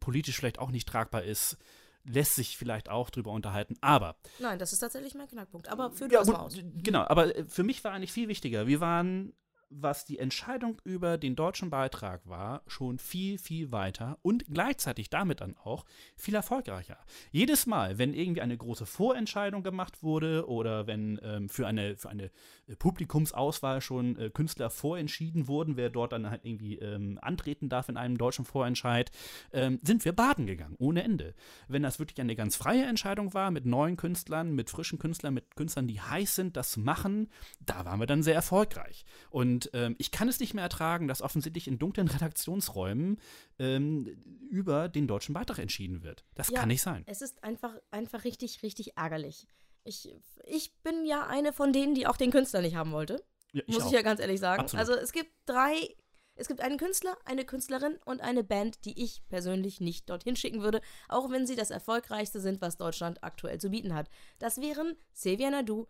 politisch 0.00 0.36
vielleicht 0.36 0.58
auch 0.58 0.72
nicht 0.72 0.88
tragbar 0.88 1.22
ist, 1.22 1.56
lässt 2.04 2.34
sich 2.34 2.56
vielleicht 2.56 2.88
auch 2.88 3.10
drüber 3.10 3.30
unterhalten. 3.30 3.76
Aber 3.80 4.16
Nein, 4.38 4.58
das 4.58 4.72
ist 4.72 4.80
tatsächlich 4.80 5.14
mein 5.14 5.28
Knackpunkt. 5.28 5.68
Aber 5.68 5.90
führ 5.90 6.08
du 6.08 6.14
ja, 6.14 6.20
das 6.20 6.28
gut, 6.28 6.36
mal 6.36 6.42
aus. 6.42 6.56
Genau, 6.82 7.00
aber 7.02 7.36
äh, 7.36 7.44
für 7.46 7.62
mich 7.62 7.82
war 7.84 7.92
eigentlich 7.92 8.12
viel 8.12 8.28
wichtiger. 8.28 8.66
Wir 8.66 8.80
waren, 8.80 9.32
was 9.70 10.04
die 10.04 10.18
Entscheidung 10.18 10.80
über 10.84 11.16
den 11.16 11.36
deutschen 11.36 11.70
Beitrag 11.70 12.28
war, 12.28 12.62
schon 12.66 12.98
viel, 12.98 13.38
viel 13.38 13.70
weiter 13.72 14.18
und 14.22 14.44
gleichzeitig 14.52 15.10
damit 15.10 15.40
dann 15.40 15.56
auch 15.56 15.84
viel 16.16 16.34
erfolgreicher. 16.34 16.98
Jedes 17.30 17.66
Mal, 17.66 17.96
wenn 17.96 18.12
irgendwie 18.12 18.40
eine 18.40 18.56
große 18.56 18.84
Vorentscheidung 18.84 19.62
gemacht 19.62 20.02
wurde 20.02 20.48
oder 20.48 20.86
wenn 20.86 21.20
ähm, 21.22 21.48
für 21.48 21.66
eine, 21.66 21.96
für 21.96 22.10
eine 22.10 22.30
äh, 22.66 22.76
Publikumsauswahl 22.76 23.80
schon 23.80 24.18
äh, 24.18 24.30
Künstler 24.30 24.70
vorentschieden 24.70 25.46
wurden, 25.46 25.76
wer 25.76 25.88
dort 25.88 26.12
dann 26.12 26.28
halt 26.28 26.44
irgendwie 26.44 26.76
ähm, 26.78 27.18
antreten 27.22 27.68
darf 27.68 27.88
in 27.88 27.96
einem 27.96 28.18
deutschen 28.18 28.44
Vorentscheid, 28.44 29.10
ähm, 29.52 29.78
sind 29.82 30.04
wir 30.04 30.12
baden 30.12 30.46
gegangen, 30.46 30.76
ohne 30.78 31.04
Ende. 31.04 31.34
Wenn 31.68 31.82
das 31.82 31.98
wirklich 31.98 32.20
eine 32.20 32.34
ganz 32.34 32.56
freie 32.56 32.84
Entscheidung 32.84 33.34
war, 33.34 33.50
mit 33.50 33.66
neuen 33.66 33.96
Künstlern, 33.96 34.52
mit 34.52 34.68
frischen 34.68 34.98
Künstlern, 34.98 35.34
mit 35.34 35.54
Künstlern, 35.54 35.86
die 35.86 36.00
heiß 36.00 36.34
sind, 36.34 36.56
das 36.56 36.76
machen, 36.76 37.28
da 37.60 37.84
waren 37.84 38.00
wir 38.00 38.06
dann 38.06 38.24
sehr 38.24 38.34
erfolgreich. 38.34 39.04
Und 39.30 39.59
Und 39.60 39.70
ähm, 39.74 39.96
ich 39.98 40.10
kann 40.10 40.28
es 40.28 40.40
nicht 40.40 40.54
mehr 40.54 40.64
ertragen, 40.64 41.06
dass 41.06 41.20
offensichtlich 41.20 41.68
in 41.68 41.78
dunklen 41.78 42.08
Redaktionsräumen 42.08 43.20
ähm, 43.58 44.06
über 44.48 44.88
den 44.88 45.06
deutschen 45.06 45.34
Beitrag 45.34 45.58
entschieden 45.58 46.02
wird. 46.02 46.24
Das 46.34 46.48
Ja, 46.48 46.60
kann 46.60 46.68
nicht 46.68 46.82
sein. 46.82 47.04
Es 47.06 47.20
ist 47.20 47.44
einfach, 47.44 47.74
einfach 47.90 48.24
richtig, 48.24 48.62
richtig 48.62 48.96
ärgerlich. 48.96 49.46
Ich, 49.84 50.14
ich 50.44 50.74
bin 50.82 51.04
ja 51.06 51.26
eine 51.26 51.52
von 51.52 51.72
denen, 51.72 51.94
die 51.94 52.06
auch 52.06 52.16
den 52.16 52.30
Künstler 52.30 52.62
nicht 52.62 52.76
haben 52.76 52.92
wollte. 52.92 53.22
Ja, 53.52 53.62
muss 53.66 53.82
auch. 53.82 53.86
ich 53.86 53.92
ja 53.92 54.02
ganz 54.02 54.20
ehrlich 54.20 54.40
sagen. 54.40 54.62
Absolut. 54.62 54.80
Also 54.80 54.94
es 54.94 55.12
gibt 55.12 55.30
drei, 55.46 55.94
es 56.36 56.48
gibt 56.48 56.60
einen 56.60 56.78
Künstler, 56.78 57.16
eine 57.24 57.44
Künstlerin 57.44 57.98
und 58.04 58.20
eine 58.20 58.44
Band, 58.44 58.84
die 58.84 59.02
ich 59.02 59.22
persönlich 59.28 59.80
nicht 59.80 60.08
dorthin 60.08 60.36
schicken 60.36 60.62
würde, 60.62 60.80
auch 61.08 61.30
wenn 61.30 61.46
sie 61.46 61.56
das 61.56 61.70
erfolgreichste 61.70 62.40
sind, 62.40 62.60
was 62.60 62.76
Deutschland 62.76 63.22
aktuell 63.24 63.58
zu 63.58 63.70
bieten 63.70 63.94
hat. 63.94 64.08
Das 64.38 64.60
wären 64.60 64.96
Xavier 65.14 65.50
Nadu, 65.50 65.86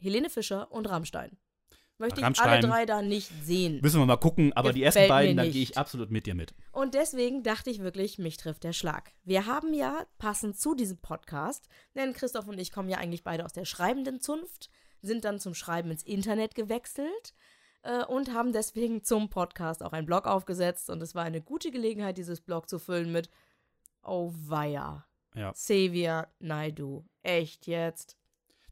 Helene 0.00 0.30
Fischer 0.30 0.70
und 0.70 0.86
Rammstein. 0.86 1.36
Möchte 1.98 2.20
ich 2.20 2.40
alle 2.40 2.60
drei 2.60 2.86
da 2.86 3.02
nicht 3.02 3.30
sehen. 3.44 3.80
Müssen 3.80 4.00
wir 4.00 4.06
mal 4.06 4.16
gucken, 4.16 4.52
aber 4.54 4.72
die 4.72 4.82
ersten 4.82 4.98
Gefällt 5.02 5.10
beiden, 5.10 5.36
da 5.36 5.44
gehe 5.44 5.62
ich 5.62 5.78
absolut 5.78 6.10
mit 6.10 6.26
dir 6.26 6.34
mit. 6.34 6.52
Und 6.72 6.94
deswegen 6.94 7.44
dachte 7.44 7.70
ich 7.70 7.80
wirklich, 7.80 8.18
mich 8.18 8.36
trifft 8.36 8.64
der 8.64 8.72
Schlag. 8.72 9.12
Wir 9.22 9.46
haben 9.46 9.72
ja 9.72 10.04
passend 10.18 10.58
zu 10.58 10.74
diesem 10.74 10.98
Podcast, 10.98 11.68
denn 11.94 12.12
Christoph 12.12 12.48
und 12.48 12.58
ich 12.58 12.72
kommen 12.72 12.88
ja 12.88 12.98
eigentlich 12.98 13.22
beide 13.22 13.44
aus 13.44 13.52
der 13.52 13.64
schreibenden 13.64 14.20
Zunft, 14.20 14.70
sind 15.02 15.24
dann 15.24 15.38
zum 15.38 15.54
Schreiben 15.54 15.90
ins 15.92 16.02
Internet 16.02 16.56
gewechselt 16.56 17.34
äh, 17.82 18.04
und 18.04 18.32
haben 18.32 18.52
deswegen 18.52 19.04
zum 19.04 19.30
Podcast 19.30 19.84
auch 19.84 19.92
einen 19.92 20.06
Blog 20.06 20.26
aufgesetzt. 20.26 20.90
Und 20.90 21.00
es 21.00 21.14
war 21.14 21.22
eine 21.22 21.42
gute 21.42 21.70
Gelegenheit, 21.70 22.18
dieses 22.18 22.40
Blog 22.40 22.68
zu 22.68 22.80
füllen 22.80 23.12
mit 23.12 23.30
Oh 24.02 24.32
weia, 24.34 25.06
Ja. 25.34 25.52
Xavier 25.52 26.28
Naidu. 26.40 27.04
Echt 27.22 27.66
jetzt? 27.68 28.18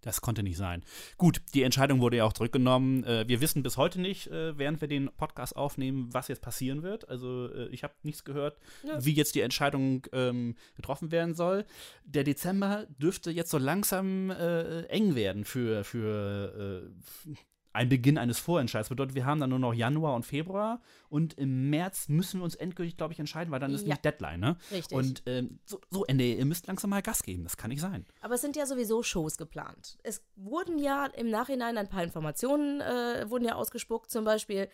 Das 0.02 0.20
konnte 0.20 0.42
nicht 0.42 0.56
sein. 0.56 0.82
Gut, 1.16 1.40
die 1.54 1.62
Entscheidung 1.62 2.00
wurde 2.00 2.18
ja 2.18 2.24
auch 2.24 2.32
zurückgenommen. 2.32 3.04
Äh, 3.04 3.26
wir 3.28 3.40
wissen 3.40 3.62
bis 3.62 3.76
heute 3.76 4.00
nicht, 4.00 4.26
äh, 4.26 4.58
während 4.58 4.80
wir 4.80 4.88
den 4.88 5.10
Podcast 5.16 5.56
aufnehmen, 5.56 6.12
was 6.12 6.28
jetzt 6.28 6.42
passieren 6.42 6.82
wird. 6.82 7.08
Also 7.08 7.48
äh, 7.52 7.68
ich 7.68 7.84
habe 7.84 7.94
nichts 8.02 8.24
gehört, 8.24 8.58
Nö. 8.82 8.92
wie 9.00 9.12
jetzt 9.12 9.34
die 9.34 9.40
Entscheidung 9.40 10.06
ähm, 10.12 10.56
getroffen 10.74 11.12
werden 11.12 11.34
soll. 11.34 11.64
Der 12.04 12.24
Dezember 12.24 12.86
dürfte 12.98 13.30
jetzt 13.30 13.50
so 13.50 13.58
langsam 13.58 14.30
äh, 14.30 14.82
eng 14.86 15.14
werden 15.14 15.44
für, 15.44 15.84
für 15.84 16.90
äh, 17.28 17.34
ein 17.74 17.88
Beginn 17.88 18.18
eines 18.18 18.38
Vorentscheids. 18.38 18.88
Bedeutet, 18.88 19.14
wir 19.14 19.24
haben 19.26 19.40
dann 19.40 19.50
nur 19.50 19.58
noch 19.58 19.72
Januar 19.72 20.14
und 20.14 20.24
Februar 20.26 20.80
und 21.08 21.34
im 21.34 21.70
März 21.70 22.08
müssen 22.08 22.40
wir 22.40 22.44
uns 22.44 22.54
endgültig, 22.54 22.96
glaube 22.96 23.12
ich, 23.12 23.18
entscheiden, 23.18 23.50
weil 23.50 23.60
dann 23.60 23.72
ist 23.72 23.82
Ja. 23.82 23.86
nämlich 23.88 24.00
Deadline, 24.00 24.40
ne? 24.40 24.56
Richtig. 24.70 24.96
Und 24.96 25.22
ähm, 25.26 25.58
so, 25.64 25.80
so, 25.90 26.04
Ende, 26.04 26.24
ihr 26.24 26.44
müsst 26.44 26.66
langsam 26.66 26.90
mal 26.90 27.02
Gas 27.02 27.22
geben. 27.22 27.44
Das 27.44 27.56
kann 27.56 27.70
nicht 27.70 27.80
sein. 27.80 28.04
Aber 28.20 28.34
es 28.34 28.40
sind 28.42 28.56
ja 28.56 28.66
sowieso 28.66 29.02
Shows 29.02 29.38
geplant. 29.38 29.98
Es 30.02 30.22
wurden 30.36 30.78
ja 30.78 31.06
im 31.06 31.30
Nachhinein 31.30 31.78
ein 31.78 31.88
paar 31.88 32.02
Informationen 32.02 32.80
äh, 32.80 33.28
wurden 33.30 33.44
ja 33.44 33.54
ausgespuckt, 33.54 34.10
zum 34.10 34.24
Beispiel. 34.24 34.68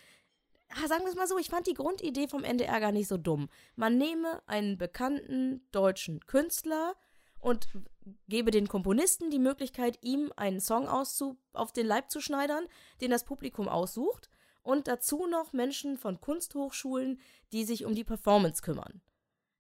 ah, 0.71 0.87
Sagen 0.89 1.03
wir 1.05 1.11
es 1.11 1.17
mal 1.17 1.27
so, 1.29 1.39
ich 1.39 1.49
fand 1.49 1.67
die 1.67 1.75
Grundidee 1.75 2.29
vom 2.29 2.43
NDR 2.45 2.81
gar 2.81 2.93
nicht 2.93 3.09
so 3.09 3.17
dumm. 3.17 3.49
Man 3.77 3.97
nehme 3.99 4.43
einen 4.47 4.77
bekannten 4.77 5.63
deutschen 5.71 6.21
Künstler 6.27 6.95
und 7.41 7.69
gebe 8.29 8.51
den 8.51 8.69
Komponisten 8.69 9.31
die 9.31 9.39
Möglichkeit, 9.39 9.99
ihm 10.03 10.33
einen 10.37 10.61
Song 10.61 10.89
auszu 10.89 11.39
auf 11.53 11.73
den 11.73 11.87
Leib 11.87 12.11
zu 12.11 12.21
schneidern, 12.21 12.67
den 13.01 13.11
das 13.11 13.25
Publikum 13.25 13.69
aussucht, 13.69 14.29
und 14.63 14.87
dazu 14.87 15.27
noch 15.27 15.53
Menschen 15.53 15.97
von 15.97 16.21
Kunsthochschulen, 16.21 17.21
die 17.53 17.65
sich 17.65 17.85
um 17.85 17.95
die 17.95 18.05
Performance 18.05 18.61
kümmern 18.61 19.01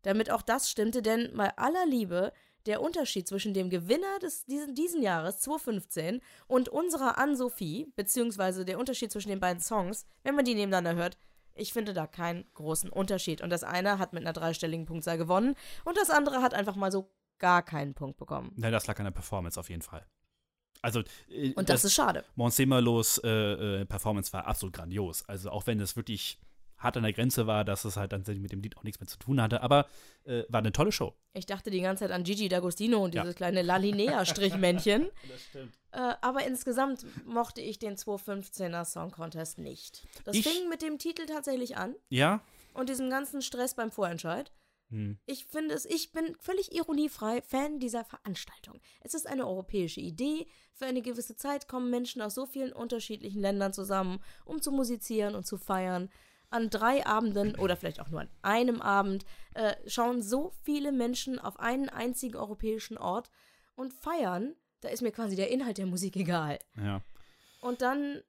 damit 0.02 0.30
auch 0.30 0.42
das 0.42 0.70
stimmte, 0.70 1.02
denn 1.02 1.32
bei 1.36 1.56
aller 1.56 1.86
Liebe, 1.86 2.32
der 2.66 2.82
Unterschied 2.82 3.26
zwischen 3.26 3.54
dem 3.54 3.70
Gewinner 3.70 4.18
des, 4.20 4.44
diesen, 4.44 4.74
diesen 4.74 5.02
Jahres 5.02 5.40
2015 5.40 6.20
und 6.46 6.68
unserer 6.68 7.18
Ann-Sophie, 7.18 7.92
beziehungsweise 7.96 8.64
der 8.64 8.78
Unterschied 8.78 9.10
zwischen 9.10 9.30
den 9.30 9.40
beiden 9.40 9.62
Songs, 9.62 10.06
wenn 10.22 10.34
man 10.34 10.44
die 10.44 10.54
nebeneinander 10.54 11.00
hört, 11.00 11.16
ich 11.54 11.72
finde 11.72 11.92
da 11.92 12.06
keinen 12.06 12.44
großen 12.54 12.90
Unterschied. 12.90 13.40
Und 13.40 13.50
das 13.50 13.64
eine 13.64 13.98
hat 13.98 14.12
mit 14.12 14.22
einer 14.22 14.32
dreistelligen 14.32 14.86
Punktzahl 14.86 15.18
gewonnen 15.18 15.56
und 15.84 15.96
das 15.96 16.10
andere 16.10 16.42
hat 16.42 16.54
einfach 16.54 16.76
mal 16.76 16.92
so 16.92 17.10
gar 17.38 17.62
keinen 17.62 17.94
Punkt 17.94 18.16
bekommen. 18.18 18.52
Na, 18.56 18.70
das 18.70 18.86
lag 18.86 18.98
an 18.98 19.04
der 19.04 19.10
Performance 19.12 19.58
auf 19.58 19.68
jeden 19.70 19.82
Fall. 19.82 20.06
Also, 20.80 21.02
äh, 21.28 21.52
Und 21.54 21.68
das, 21.70 21.84
ist 21.84 21.94
schade. 21.94 22.24
Monsemerlos 22.36 23.18
äh, 23.24 23.28
äh, 23.80 23.84
Performance 23.84 24.32
war 24.32 24.46
absolut 24.46 24.74
grandios. 24.74 25.24
Also, 25.28 25.50
auch 25.50 25.66
wenn 25.66 25.80
es 25.80 25.96
wirklich 25.96 26.38
hart 26.76 26.96
an 26.96 27.02
der 27.02 27.12
Grenze 27.12 27.48
war, 27.48 27.64
dass 27.64 27.84
es 27.84 27.96
halt 27.96 28.12
dann 28.12 28.22
mit 28.40 28.52
dem 28.52 28.60
Lied 28.62 28.76
auch 28.76 28.84
nichts 28.84 29.00
mehr 29.00 29.08
zu 29.08 29.18
tun 29.18 29.42
hatte, 29.42 29.62
aber 29.62 29.86
äh, 30.22 30.44
war 30.48 30.60
eine 30.60 30.70
tolle 30.70 30.92
Show. 30.92 31.12
Ich 31.32 31.44
dachte 31.46 31.70
die 31.70 31.80
ganze 31.80 32.04
Zeit 32.04 32.12
an 32.12 32.22
Gigi 32.22 32.46
D'Agostino 32.46 32.98
und 32.98 33.16
Ja. 33.16 33.22
dieses 33.22 33.34
kleine 33.34 33.62
Lalinea-Strichmännchen. 33.62 35.08
Das 35.28 35.42
stimmt. 35.42 35.74
Äh, 35.90 36.14
aber 36.20 36.46
insgesamt 36.46 37.04
mochte 37.26 37.60
ich 37.60 37.78
den 37.80 37.96
2015er 37.96 38.84
Song 38.84 39.10
Contest 39.10 39.58
nicht. 39.58 40.06
Das 40.24 40.36
Ich- 40.36 40.46
fing 40.46 40.68
mit 40.68 40.82
dem 40.82 40.98
Titel 40.98 41.26
tatsächlich 41.26 41.76
an 41.76 41.94
Ja? 42.10 42.42
und 42.74 42.88
diesem 42.88 43.10
ganzen 43.10 43.42
Stress 43.42 43.74
beim 43.74 43.90
Vorentscheid. 43.90 44.52
Hm. 44.90 45.18
Ich 45.26 45.44
finde 45.46 45.74
es, 45.74 45.84
ich 45.84 46.12
bin 46.12 46.34
völlig 46.38 46.74
ironiefrei 46.74 47.42
Fan 47.42 47.78
dieser 47.78 48.04
Veranstaltung. 48.04 48.80
Es 49.00 49.14
ist 49.14 49.26
eine 49.26 49.46
europäische 49.46 50.00
Idee. 50.00 50.46
Für 50.72 50.86
eine 50.86 51.02
gewisse 51.02 51.36
Zeit 51.36 51.68
kommen 51.68 51.90
Menschen 51.90 52.22
aus 52.22 52.34
so 52.34 52.46
vielen 52.46 52.72
unterschiedlichen 52.72 53.40
Ländern 53.40 53.72
zusammen, 53.72 54.22
um 54.44 54.62
zu 54.62 54.72
musizieren 54.72 55.34
und 55.34 55.46
zu 55.46 55.58
feiern. 55.58 56.10
An 56.50 56.70
drei 56.70 57.04
Abenden 57.04 57.56
oder 57.56 57.76
vielleicht 57.76 58.00
auch 58.00 58.08
nur 58.08 58.22
an 58.22 58.30
einem 58.40 58.80
Abend 58.80 59.26
äh, 59.54 59.74
schauen 59.86 60.22
so 60.22 60.52
viele 60.62 60.92
Menschen 60.92 61.38
auf 61.38 61.60
einen 61.60 61.90
einzigen 61.90 62.36
europäischen 62.36 62.96
Ort 62.96 63.30
und 63.76 63.92
feiern. 63.92 64.56
Da 64.80 64.88
ist 64.88 65.02
mir 65.02 65.12
quasi 65.12 65.36
der 65.36 65.50
Inhalt 65.50 65.76
der 65.76 65.84
Musik 65.84 66.16
egal. 66.16 66.58
Ja. 66.76 67.02
Und 67.60 67.82
dann 67.82 68.22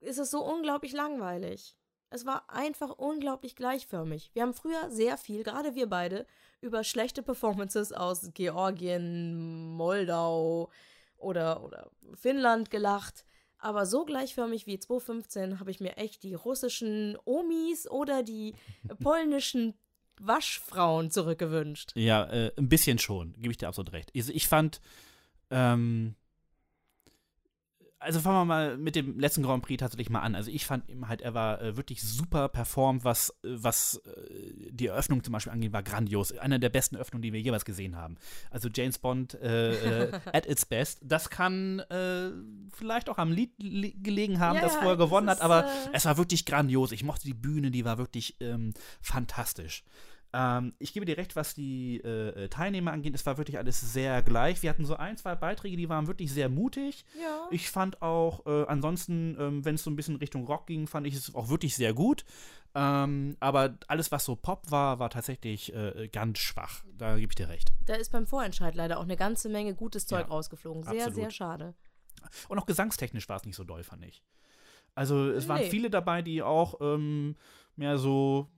ist 0.00 0.18
es 0.18 0.30
so 0.30 0.42
unglaublich 0.42 0.92
langweilig. 0.92 1.76
Es 2.10 2.24
war 2.24 2.48
einfach 2.48 2.90
unglaublich 2.90 3.56
gleichförmig. 3.56 4.30
Wir 4.32 4.42
haben 4.42 4.54
früher 4.54 4.90
sehr 4.90 5.16
viel, 5.16 5.42
gerade 5.42 5.74
wir 5.74 5.88
beide, 5.88 6.26
über 6.60 6.84
schlechte 6.84 7.22
Performances 7.22 7.92
aus 7.92 8.30
Georgien, 8.34 9.74
Moldau 9.74 10.70
oder, 11.16 11.62
oder 11.64 11.90
Finnland 12.14 12.70
gelacht. 12.70 13.24
Aber 13.58 13.86
so 13.86 14.04
gleichförmig 14.04 14.66
wie 14.66 14.78
2015 14.78 15.60
habe 15.60 15.70
ich 15.70 15.80
mir 15.80 15.96
echt 15.96 16.22
die 16.22 16.34
russischen 16.34 17.16
Omis 17.24 17.88
oder 17.88 18.22
die 18.22 18.54
polnischen 19.02 19.74
Waschfrauen 20.20 21.10
zurückgewünscht. 21.10 21.92
Ja, 21.94 22.24
äh, 22.30 22.52
ein 22.56 22.68
bisschen 22.68 22.98
schon, 22.98 23.32
gebe 23.34 23.50
ich 23.50 23.58
dir 23.58 23.68
absolut 23.68 23.92
recht. 23.92 24.12
Also 24.14 24.32
ich 24.32 24.46
fand, 24.46 24.80
ähm, 25.50 26.14
also 27.98 28.20
fangen 28.20 28.36
wir 28.36 28.44
mal 28.44 28.76
mit 28.76 28.94
dem 28.94 29.18
letzten 29.18 29.42
Grand 29.42 29.62
Prix 29.62 29.80
tatsächlich 29.80 30.10
mal 30.10 30.20
an. 30.20 30.34
Also 30.34 30.50
ich 30.50 30.66
fand 30.66 30.88
ihm 30.88 31.08
halt, 31.08 31.22
er 31.22 31.34
war 31.34 31.60
äh, 31.62 31.76
wirklich 31.76 32.02
super 32.02 32.48
performt, 32.48 33.04
was, 33.04 33.30
äh, 33.42 33.48
was 33.48 34.02
äh, 34.04 34.70
die 34.70 34.88
Eröffnung 34.88 35.24
zum 35.24 35.32
Beispiel 35.32 35.52
angeht, 35.52 35.72
war 35.72 35.82
grandios. 35.82 36.36
Eine 36.36 36.60
der 36.60 36.68
besten 36.68 36.96
Eröffnungen, 36.96 37.22
die 37.22 37.32
wir 37.32 37.40
jeweils 37.40 37.64
gesehen 37.64 37.96
haben. 37.96 38.16
Also 38.50 38.68
James 38.72 38.98
Bond 38.98 39.34
äh, 39.34 40.08
äh, 40.08 40.20
at 40.32 40.46
its 40.46 40.66
best. 40.66 41.00
Das 41.02 41.30
kann 41.30 41.80
äh, 41.80 42.30
vielleicht 42.72 43.08
auch 43.08 43.18
am 43.18 43.32
Lied 43.32 43.52
li 43.58 43.96
gelegen 44.02 44.40
haben, 44.40 44.56
Ja, 44.56 44.62
das 44.62 44.76
vorher 44.76 44.96
gewonnen 44.96 45.30
hat, 45.30 45.38
ist, 45.38 45.42
aber 45.44 45.64
äh, 45.64 45.68
es 45.92 46.04
war 46.04 46.18
wirklich 46.18 46.44
grandios. 46.44 46.92
Ich 46.92 47.02
mochte 47.02 47.24
die 47.24 47.34
Bühne, 47.34 47.70
die 47.70 47.84
war 47.84 47.98
wirklich 47.98 48.36
ähm, 48.40 48.74
fantastisch. 49.00 49.84
Ähm, 50.32 50.74
ich 50.78 50.92
gebe 50.92 51.06
dir 51.06 51.16
recht, 51.16 51.36
was 51.36 51.54
die 51.54 51.98
äh, 52.04 52.44
äh, 52.44 52.48
Teilnehmer 52.48 52.92
angeht. 52.92 53.14
Es 53.14 53.24
war 53.26 53.38
wirklich 53.38 53.58
alles 53.58 53.80
sehr 53.92 54.22
gleich. 54.22 54.62
Wir 54.62 54.70
hatten 54.70 54.84
so 54.84 54.96
ein, 54.96 55.16
zwei 55.16 55.34
Beiträge, 55.34 55.76
die 55.76 55.88
waren 55.88 56.06
wirklich 56.06 56.32
sehr 56.32 56.48
mutig. 56.48 57.04
Ja. 57.20 57.46
Ich 57.50 57.70
fand 57.70 58.02
auch, 58.02 58.44
äh, 58.46 58.66
ansonsten, 58.66 59.36
ähm, 59.38 59.64
wenn 59.64 59.76
es 59.76 59.84
so 59.84 59.90
ein 59.90 59.96
bisschen 59.96 60.16
Richtung 60.16 60.44
Rock 60.46 60.66
ging, 60.66 60.86
fand 60.86 61.06
ich 61.06 61.14
es 61.14 61.34
auch 61.34 61.48
wirklich 61.48 61.74
sehr 61.76 61.94
gut. 61.94 62.24
Ähm, 62.74 63.36
aber 63.40 63.78
alles, 63.88 64.12
was 64.12 64.24
so 64.26 64.36
Pop 64.36 64.70
war, 64.70 64.98
war 64.98 65.08
tatsächlich 65.08 65.72
äh, 65.74 66.08
ganz 66.12 66.38
schwach. 66.40 66.84
Da 66.98 67.16
gebe 67.16 67.30
ich 67.30 67.36
dir 67.36 67.48
recht. 67.48 67.72
Da 67.86 67.94
ist 67.94 68.12
beim 68.12 68.26
Vorentscheid 68.26 68.74
leider 68.74 68.98
auch 68.98 69.04
eine 69.04 69.16
ganze 69.16 69.48
Menge 69.48 69.74
gutes 69.74 70.06
Zeug 70.06 70.26
Ja, 70.26 70.26
rausgeflogen. 70.26 70.82
Sehr, 70.82 70.92
absolut. 70.92 71.14
sehr 71.14 71.30
schade. 71.30 71.74
Und 72.48 72.58
auch 72.58 72.66
gesangstechnisch 72.66 73.28
war 73.28 73.36
es 73.36 73.44
nicht 73.44 73.56
so 73.56 73.64
doll, 73.64 73.82
fand 73.84 74.04
ich. 74.04 74.22
Also 74.94 75.30
es 75.30 75.48
waren 75.48 75.60
Nee. 75.60 75.70
viele 75.70 75.88
dabei, 75.90 76.20
die 76.22 76.42
auch 76.42 76.80
ähm, 76.80 77.36
mehr 77.76 77.96
so 77.98 78.48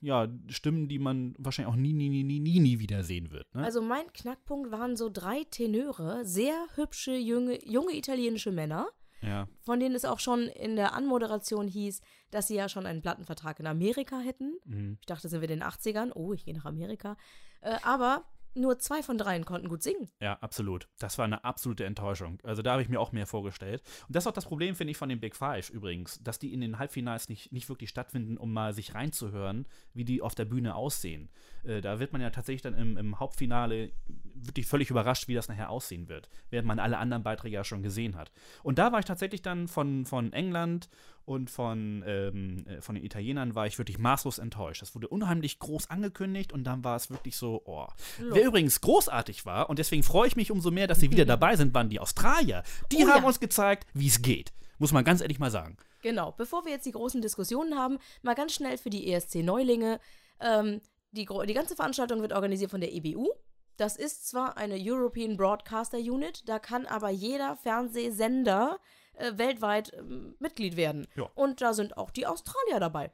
ja, 0.00 0.28
Stimmen, 0.48 0.88
die 0.88 0.98
man 0.98 1.34
wahrscheinlich 1.38 1.72
auch 1.72 1.78
nie, 1.78 1.92
nie, 1.92 2.08
nie, 2.08 2.24
nie, 2.24 2.40
nie, 2.40 2.60
nie 2.60 2.78
wieder 2.78 3.02
sehen 3.02 3.30
wird. 3.30 3.54
Ne? 3.54 3.64
Also 3.64 3.82
mein 3.82 4.12
Knackpunkt 4.12 4.70
waren 4.70 4.96
so 4.96 5.10
drei 5.10 5.44
Tenöre, 5.44 6.24
sehr 6.24 6.66
hübsche 6.74 7.16
junge, 7.16 7.64
junge 7.66 7.96
italienische 7.96 8.52
Männer, 8.52 8.88
ja. 9.22 9.48
von 9.62 9.80
denen 9.80 9.94
es 9.94 10.04
auch 10.04 10.18
schon 10.18 10.48
in 10.48 10.76
der 10.76 10.94
Anmoderation 10.94 11.68
hieß, 11.68 12.00
dass 12.30 12.48
sie 12.48 12.56
ja 12.56 12.68
schon 12.68 12.86
einen 12.86 13.02
Plattenvertrag 13.02 13.60
in 13.60 13.66
Amerika 13.66 14.18
hätten. 14.18 14.58
Mhm. 14.64 14.98
Ich 15.00 15.06
dachte, 15.06 15.28
sind 15.28 15.40
wir 15.40 15.48
in 15.50 15.60
den 15.60 15.68
80ern. 15.68 16.12
Oh, 16.14 16.32
ich 16.32 16.44
gehe 16.44 16.54
nach 16.54 16.64
Amerika. 16.64 17.16
Äh, 17.60 17.76
aber 17.82 18.24
nur 18.54 18.78
zwei 18.78 19.02
von 19.02 19.18
dreien 19.18 19.44
konnten 19.44 19.68
gut 19.68 19.82
singen. 19.82 20.08
Ja, 20.20 20.34
absolut. 20.40 20.88
Das 20.98 21.18
war 21.18 21.24
eine 21.24 21.44
absolute 21.44 21.84
Enttäuschung. 21.84 22.38
Also 22.42 22.62
da 22.62 22.72
habe 22.72 22.82
ich 22.82 22.88
mir 22.88 23.00
auch 23.00 23.12
mehr 23.12 23.26
vorgestellt. 23.26 23.82
Und 24.08 24.16
das 24.16 24.24
ist 24.24 24.28
auch 24.28 24.32
das 24.32 24.46
Problem, 24.46 24.74
finde 24.74 24.90
ich, 24.90 24.96
von 24.96 25.08
den 25.08 25.20
Big 25.20 25.36
Five 25.36 25.70
übrigens, 25.70 26.22
dass 26.22 26.38
die 26.38 26.52
in 26.52 26.60
den 26.60 26.78
Halbfinals 26.78 27.28
nicht, 27.28 27.52
nicht 27.52 27.68
wirklich 27.68 27.90
stattfinden, 27.90 28.36
um 28.36 28.52
mal 28.52 28.72
sich 28.72 28.94
reinzuhören, 28.94 29.66
wie 29.94 30.04
die 30.04 30.22
auf 30.22 30.34
der 30.34 30.44
Bühne 30.44 30.74
aussehen. 30.74 31.30
Äh, 31.64 31.80
da 31.80 32.00
wird 32.00 32.12
man 32.12 32.20
ja 32.20 32.30
tatsächlich 32.30 32.62
dann 32.62 32.74
im, 32.74 32.96
im 32.96 33.20
Hauptfinale 33.20 33.92
wirklich 34.34 34.66
völlig 34.66 34.90
überrascht, 34.90 35.28
wie 35.28 35.34
das 35.34 35.48
nachher 35.48 35.70
aussehen 35.70 36.08
wird, 36.08 36.28
während 36.50 36.66
man 36.66 36.78
alle 36.78 36.98
anderen 36.98 37.22
Beiträge 37.22 37.54
ja 37.54 37.64
schon 37.64 37.82
gesehen 37.82 38.16
hat. 38.16 38.32
Und 38.62 38.78
da 38.78 38.92
war 38.92 38.98
ich 38.98 39.04
tatsächlich 39.04 39.42
dann 39.42 39.68
von, 39.68 40.06
von 40.06 40.32
England 40.32 40.88
und 41.30 41.48
von, 41.48 42.02
ähm, 42.08 42.66
äh, 42.66 42.80
von 42.80 42.96
den 42.96 43.04
Italienern 43.04 43.54
war 43.54 43.64
ich 43.64 43.78
wirklich 43.78 43.98
maßlos 43.98 44.38
enttäuscht. 44.38 44.82
Das 44.82 44.96
wurde 44.96 45.06
unheimlich 45.06 45.60
groß 45.60 45.88
angekündigt 45.88 46.52
und 46.52 46.64
dann 46.64 46.82
war 46.82 46.96
es 46.96 47.08
wirklich 47.08 47.36
so, 47.36 47.62
oh. 47.66 47.86
Wer 48.18 48.46
übrigens 48.46 48.80
großartig 48.80 49.46
war 49.46 49.70
und 49.70 49.78
deswegen 49.78 50.02
freue 50.02 50.26
ich 50.26 50.34
mich 50.34 50.50
umso 50.50 50.72
mehr, 50.72 50.88
dass 50.88 50.98
sie 50.98 51.12
wieder 51.12 51.24
dabei 51.26 51.54
sind, 51.54 51.72
waren 51.72 51.88
die 51.88 52.00
Australier. 52.00 52.64
Die 52.90 53.04
Oh 53.04 53.08
haben 53.08 53.22
ja. 53.22 53.28
uns 53.28 53.38
gezeigt, 53.38 53.86
wie 53.94 54.08
es 54.08 54.22
geht. 54.22 54.52
Muss 54.78 54.90
man 54.90 55.04
ganz 55.04 55.20
ehrlich 55.20 55.38
mal 55.38 55.52
sagen. 55.52 55.76
Genau, 56.02 56.32
bevor 56.32 56.64
wir 56.64 56.72
jetzt 56.72 56.86
die 56.86 56.90
großen 56.90 57.22
Diskussionen 57.22 57.78
haben, 57.78 57.98
mal 58.22 58.34
ganz 58.34 58.52
schnell 58.52 58.76
für 58.76 58.90
die 58.90 59.12
ESC-Neulinge. 59.12 60.00
Ähm, 60.40 60.80
die, 61.12 61.28
die 61.46 61.54
ganze 61.54 61.76
Veranstaltung 61.76 62.22
wird 62.22 62.32
organisiert 62.32 62.72
von 62.72 62.80
der 62.80 62.92
EBU. 62.92 63.28
Das 63.76 63.96
ist 63.96 64.28
zwar 64.28 64.56
eine 64.56 64.76
European 64.76 65.36
Broadcaster 65.36 65.98
Unit, 65.98 66.48
da 66.48 66.58
kann 66.58 66.86
aber 66.86 67.10
jeder 67.10 67.56
Fernsehsender 67.56 68.80
äh, 69.20 69.38
weltweit 69.38 69.92
ähm, 69.94 70.34
Mitglied 70.38 70.76
werden. 70.76 71.06
Ja. 71.16 71.30
Und 71.34 71.60
da 71.60 71.72
sind 71.74 71.96
auch 71.96 72.10
die 72.10 72.26
Australier 72.26 72.80
dabei. 72.80 73.12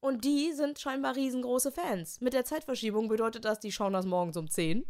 Und 0.00 0.24
die 0.24 0.52
sind 0.52 0.78
scheinbar 0.78 1.16
riesengroße 1.16 1.72
Fans. 1.72 2.20
Mit 2.20 2.32
der 2.34 2.44
Zeitverschiebung 2.44 3.08
bedeutet 3.08 3.44
das, 3.44 3.58
die 3.60 3.72
schauen 3.72 3.94
das 3.94 4.04
morgens 4.06 4.36
um 4.36 4.50
10. 4.50 4.84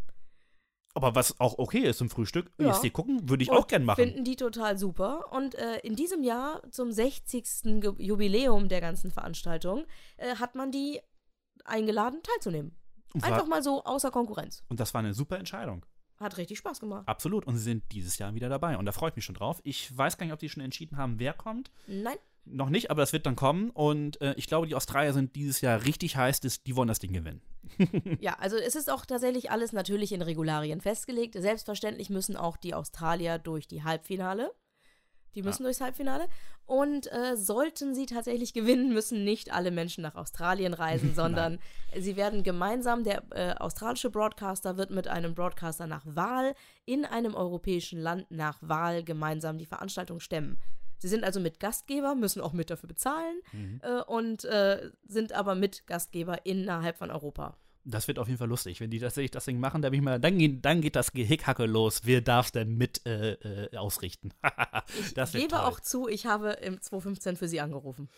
Aber 0.96 1.14
was 1.16 1.38
auch 1.40 1.58
okay 1.58 1.80
ist 1.80 1.98
zum 1.98 2.08
Frühstück, 2.08 2.52
Ja. 2.58 2.70
ESC 2.70 2.92
gucken, 2.92 3.28
würde 3.28 3.42
ich 3.42 3.50
Und 3.50 3.56
auch 3.56 3.66
gern 3.66 3.84
machen. 3.84 3.96
Finden 4.04 4.24
die 4.24 4.36
total 4.36 4.78
super. 4.78 5.32
Und 5.32 5.54
äh, 5.56 5.78
in 5.80 5.96
diesem 5.96 6.22
Jahr, 6.22 6.62
zum 6.70 6.92
60. 6.92 7.80
Ge 7.80 7.94
Jubiläum 7.98 8.68
der 8.68 8.80
ganzen 8.80 9.10
Veranstaltung, 9.10 9.86
äh, 10.18 10.36
hat 10.36 10.54
man 10.54 10.70
die 10.70 11.00
eingeladen, 11.64 12.20
teilzunehmen. 12.22 12.76
Einfach 13.22 13.46
mal 13.46 13.62
so 13.62 13.84
außer 13.84 14.10
Konkurrenz. 14.10 14.64
und 14.68 14.80
das 14.80 14.92
war 14.94 14.98
eine 15.00 15.14
super 15.14 15.38
Entscheidung. 15.38 15.86
Hat 16.24 16.38
richtig 16.38 16.58
Spaß 16.58 16.80
gemacht. 16.80 17.06
Absolut. 17.06 17.46
Und 17.46 17.56
sie 17.56 17.62
sind 17.62 17.84
dieses 17.92 18.18
Jahr 18.18 18.34
wieder 18.34 18.48
dabei. 18.48 18.78
Und 18.78 18.86
da 18.86 18.92
freue 18.92 19.10
ich 19.10 19.16
mich 19.16 19.24
schon 19.26 19.34
drauf. 19.34 19.60
Ich 19.62 19.96
weiß 19.96 20.16
gar 20.16 20.24
nicht, 20.24 20.32
ob 20.32 20.40
sie 20.40 20.48
schon 20.48 20.62
entschieden 20.62 20.96
haben, 20.96 21.18
wer 21.18 21.34
kommt. 21.34 21.70
Nein, 21.86 22.16
Noch 22.46 22.70
nicht, 22.70 22.90
aber 22.90 23.02
das 23.02 23.12
wird 23.12 23.26
dann 23.26 23.36
kommen. 23.36 23.70
Und 23.70 24.20
äh, 24.20 24.34
ich 24.36 24.46
glaube, 24.46 24.66
die 24.66 24.74
Australier 24.74 25.12
sind 25.12 25.36
dieses 25.36 25.60
Jahr 25.60 25.84
richtig 25.84 26.16
heiß. 26.16 26.40
Die 26.40 26.76
wollen 26.76 26.88
das 26.88 26.98
Ding 26.98 27.12
gewinnen. 27.12 27.42
ja, 28.20 28.34
also 28.38 28.56
es 28.56 28.74
ist 28.74 28.90
auch 28.90 29.04
tatsächlich 29.06 29.50
alles 29.50 29.72
natürlich 29.72 30.12
in 30.12 30.22
Regularien 30.22 30.80
festgelegt. 30.80 31.34
Selbstverständlich 31.38 32.10
müssen 32.10 32.36
auch 32.36 32.56
die 32.56 32.74
Australier 32.74 33.38
durch 33.38 33.68
die 33.68 33.84
Halbfinale. 33.84 34.50
Die 35.34 35.42
müssen 35.42 35.64
durchs 35.64 35.80
Halbfinale. 35.80 36.26
Und 36.66 37.10
äh, 37.12 37.36
sollten 37.36 37.94
sie 37.94 38.06
tatsächlich 38.06 38.52
gewinnen, 38.52 38.92
müssen 38.92 39.24
nicht 39.24 39.52
alle 39.52 39.70
Menschen 39.70 40.02
nach 40.02 40.14
Australien 40.14 40.74
reisen, 40.74 41.12
sondern 41.14 41.58
sie 41.98 42.16
werden 42.16 42.42
gemeinsam, 42.42 43.04
der 43.04 43.22
äh, 43.30 43.54
australische 43.54 44.10
Broadcaster 44.10 44.76
wird 44.76 44.90
mit 44.90 45.08
einem 45.08 45.34
Broadcaster 45.34 45.86
nach 45.86 46.04
Wahl 46.06 46.54
in 46.86 47.04
einem 47.04 47.34
europäischen 47.34 48.00
Land 48.00 48.30
nach 48.30 48.58
Wahl 48.60 49.04
gemeinsam 49.04 49.58
die 49.58 49.66
Veranstaltung 49.66 50.20
stemmen. 50.20 50.58
Sie 50.98 51.08
sind 51.08 51.24
also 51.24 51.38
mit 51.38 51.60
Gastgeber, 51.60 52.14
müssen 52.14 52.40
auch 52.40 52.54
mit 52.54 52.70
dafür 52.70 52.88
bezahlen 52.88 53.40
äh, 53.82 54.00
und 54.02 54.44
äh, 54.44 54.90
sind 55.06 55.32
aber 55.32 55.54
mit 55.54 55.86
Gastgeber 55.86 56.46
innerhalb 56.46 56.96
von 56.96 57.10
Europa. 57.10 57.58
Das 57.86 58.08
wird 58.08 58.18
auf 58.18 58.28
jeden 58.28 58.38
Fall 58.38 58.48
lustig. 58.48 58.80
Wenn 58.80 58.90
die 58.90 58.98
tatsächlich 58.98 59.30
das 59.30 59.44
Ding 59.44 59.60
machen, 59.60 59.82
dann, 59.82 59.90
bin 59.90 60.00
ich 60.00 60.04
mal, 60.04 60.18
dann, 60.18 60.38
geht, 60.38 60.64
dann 60.64 60.80
geht 60.80 60.96
das 60.96 61.12
Gehickhacke 61.12 61.66
los. 61.66 62.00
Wer 62.04 62.22
darf 62.22 62.50
denn 62.50 62.76
mit 62.76 63.04
äh, 63.06 63.32
äh, 63.32 63.76
ausrichten? 63.76 64.30
Ich 65.16 65.32
gebe 65.32 65.48
toll. 65.48 65.58
auch 65.60 65.80
zu, 65.80 66.08
ich 66.08 66.26
habe 66.26 66.50
im 66.52 66.80
2015 66.80 67.36
für 67.36 67.48
sie 67.48 67.60
angerufen. 67.60 68.08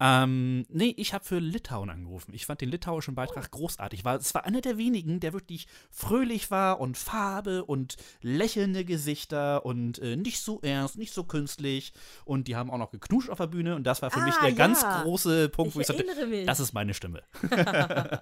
Ähm, 0.00 0.66
nee, 0.68 0.94
ich 0.96 1.14
habe 1.14 1.24
für 1.24 1.38
Litauen 1.38 1.88
angerufen. 1.90 2.32
Ich 2.34 2.46
fand 2.46 2.60
den 2.60 2.70
litauischen 2.70 3.14
Beitrag 3.14 3.50
großartig. 3.50 4.04
War, 4.04 4.16
es 4.16 4.34
war 4.34 4.44
einer 4.44 4.60
der 4.60 4.76
wenigen, 4.78 5.20
der 5.20 5.32
wirklich 5.32 5.68
fröhlich 5.90 6.50
war 6.50 6.80
und 6.80 6.98
Farbe 6.98 7.64
und 7.64 7.96
lächelnde 8.20 8.84
Gesichter 8.84 9.64
und 9.64 9.98
äh, 10.00 10.16
nicht 10.16 10.40
so 10.40 10.60
ernst, 10.62 10.96
nicht 10.98 11.12
so 11.14 11.22
künstlich. 11.24 11.92
Und 12.24 12.48
die 12.48 12.56
haben 12.56 12.70
auch 12.70 12.78
noch 12.78 12.90
geknuscht 12.90 13.30
auf 13.30 13.38
der 13.38 13.46
Bühne. 13.48 13.76
Und 13.76 13.84
das 13.84 14.02
war 14.02 14.10
für 14.10 14.20
Ah, 14.20 14.24
mich 14.26 14.34
der 14.36 14.50
ja. 14.50 14.56
ganz 14.56 14.82
große 14.84 15.48
Punkt, 15.50 15.70
Ich 15.70 15.76
wo 15.76 15.80
ich 15.80 15.86
sagte, 15.86 16.26
mich. 16.26 16.46
das 16.46 16.58
ist 16.60 16.72
meine 16.72 16.94
Stimme. 16.94 17.22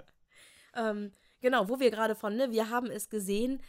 Ähm, 0.75 1.12
genau, 1.41 1.69
wo 1.69 1.81
wir 1.81 1.91
gerade 1.91 2.15
von, 2.15 2.37
ne, 2.37 2.50
wir 2.50 2.71
haben 2.71 2.91
es 2.91 3.09
gesehen, 3.09 3.61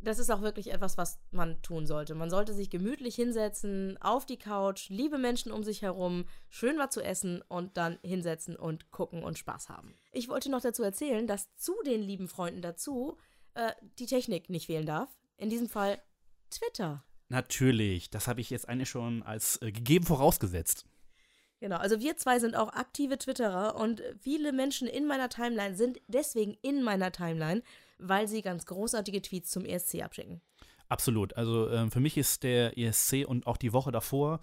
das 0.00 0.18
ist 0.18 0.30
auch 0.30 0.42
wirklich 0.42 0.72
etwas, 0.72 0.98
was 0.98 1.18
man 1.30 1.60
tun 1.62 1.86
sollte. 1.86 2.14
Man 2.14 2.30
sollte 2.30 2.54
sich 2.54 2.70
gemütlich 2.70 3.14
hinsetzen, 3.14 3.98
auf 4.00 4.26
die 4.26 4.38
Couch, 4.38 4.88
liebe 4.88 5.18
Menschen 5.18 5.50
um 5.50 5.64
sich 5.64 5.82
herum, 5.82 6.26
schön 6.48 6.78
was 6.78 6.90
zu 6.90 7.02
essen 7.02 7.42
und 7.48 7.76
dann 7.76 7.98
hinsetzen 8.02 8.56
und 8.56 8.90
gucken 8.90 9.22
und 9.22 9.38
Spaß 9.38 9.68
haben. 9.68 9.94
Ich 10.12 10.28
wollte 10.28 10.50
noch 10.50 10.60
dazu 10.60 10.82
erzählen, 10.82 11.26
dass 11.26 11.54
zu 11.56 11.74
den 11.84 12.02
lieben 12.02 12.28
Freunden 12.28 12.62
dazu 12.62 13.16
äh, 13.54 13.72
die 13.98 14.06
Technik 14.06 14.50
nicht 14.50 14.66
fehlen 14.66 14.86
darf. 14.86 15.10
In 15.38 15.50
diesem 15.50 15.68
Fall 15.68 16.00
Twitter. 16.50 17.04
Natürlich, 17.28 18.10
das 18.10 18.28
habe 18.28 18.40
ich 18.40 18.50
jetzt 18.50 18.68
eigentlich 18.68 18.90
schon 18.90 19.22
als 19.22 19.60
äh, 19.62 19.72
gegeben 19.72 20.06
vorausgesetzt. 20.06 20.86
Genau, 21.60 21.76
also 21.76 22.00
wir 22.00 22.16
zwei 22.16 22.38
sind 22.38 22.54
auch 22.54 22.72
aktive 22.74 23.18
Twitterer 23.18 23.76
und 23.76 24.02
viele 24.20 24.52
Menschen 24.52 24.86
in 24.86 25.06
meiner 25.06 25.28
Timeline 25.28 25.74
sind 25.74 26.00
deswegen 26.06 26.56
in 26.62 26.82
meiner 26.82 27.12
Timeline, 27.12 27.62
weil 27.98 28.28
sie 28.28 28.42
ganz 28.42 28.66
großartige 28.66 29.22
Tweets 29.22 29.50
zum 29.50 29.64
ESC 29.64 30.02
abschicken. 30.02 30.42
Absolut. 30.88 31.36
Also 31.36 31.70
ähm, 31.70 31.90
für 31.90 32.00
mich 32.00 32.16
ist 32.16 32.42
der 32.42 32.78
ESC 32.78 33.26
und 33.26 33.46
auch 33.46 33.56
die 33.56 33.72
Woche 33.72 33.90
davor 33.90 34.40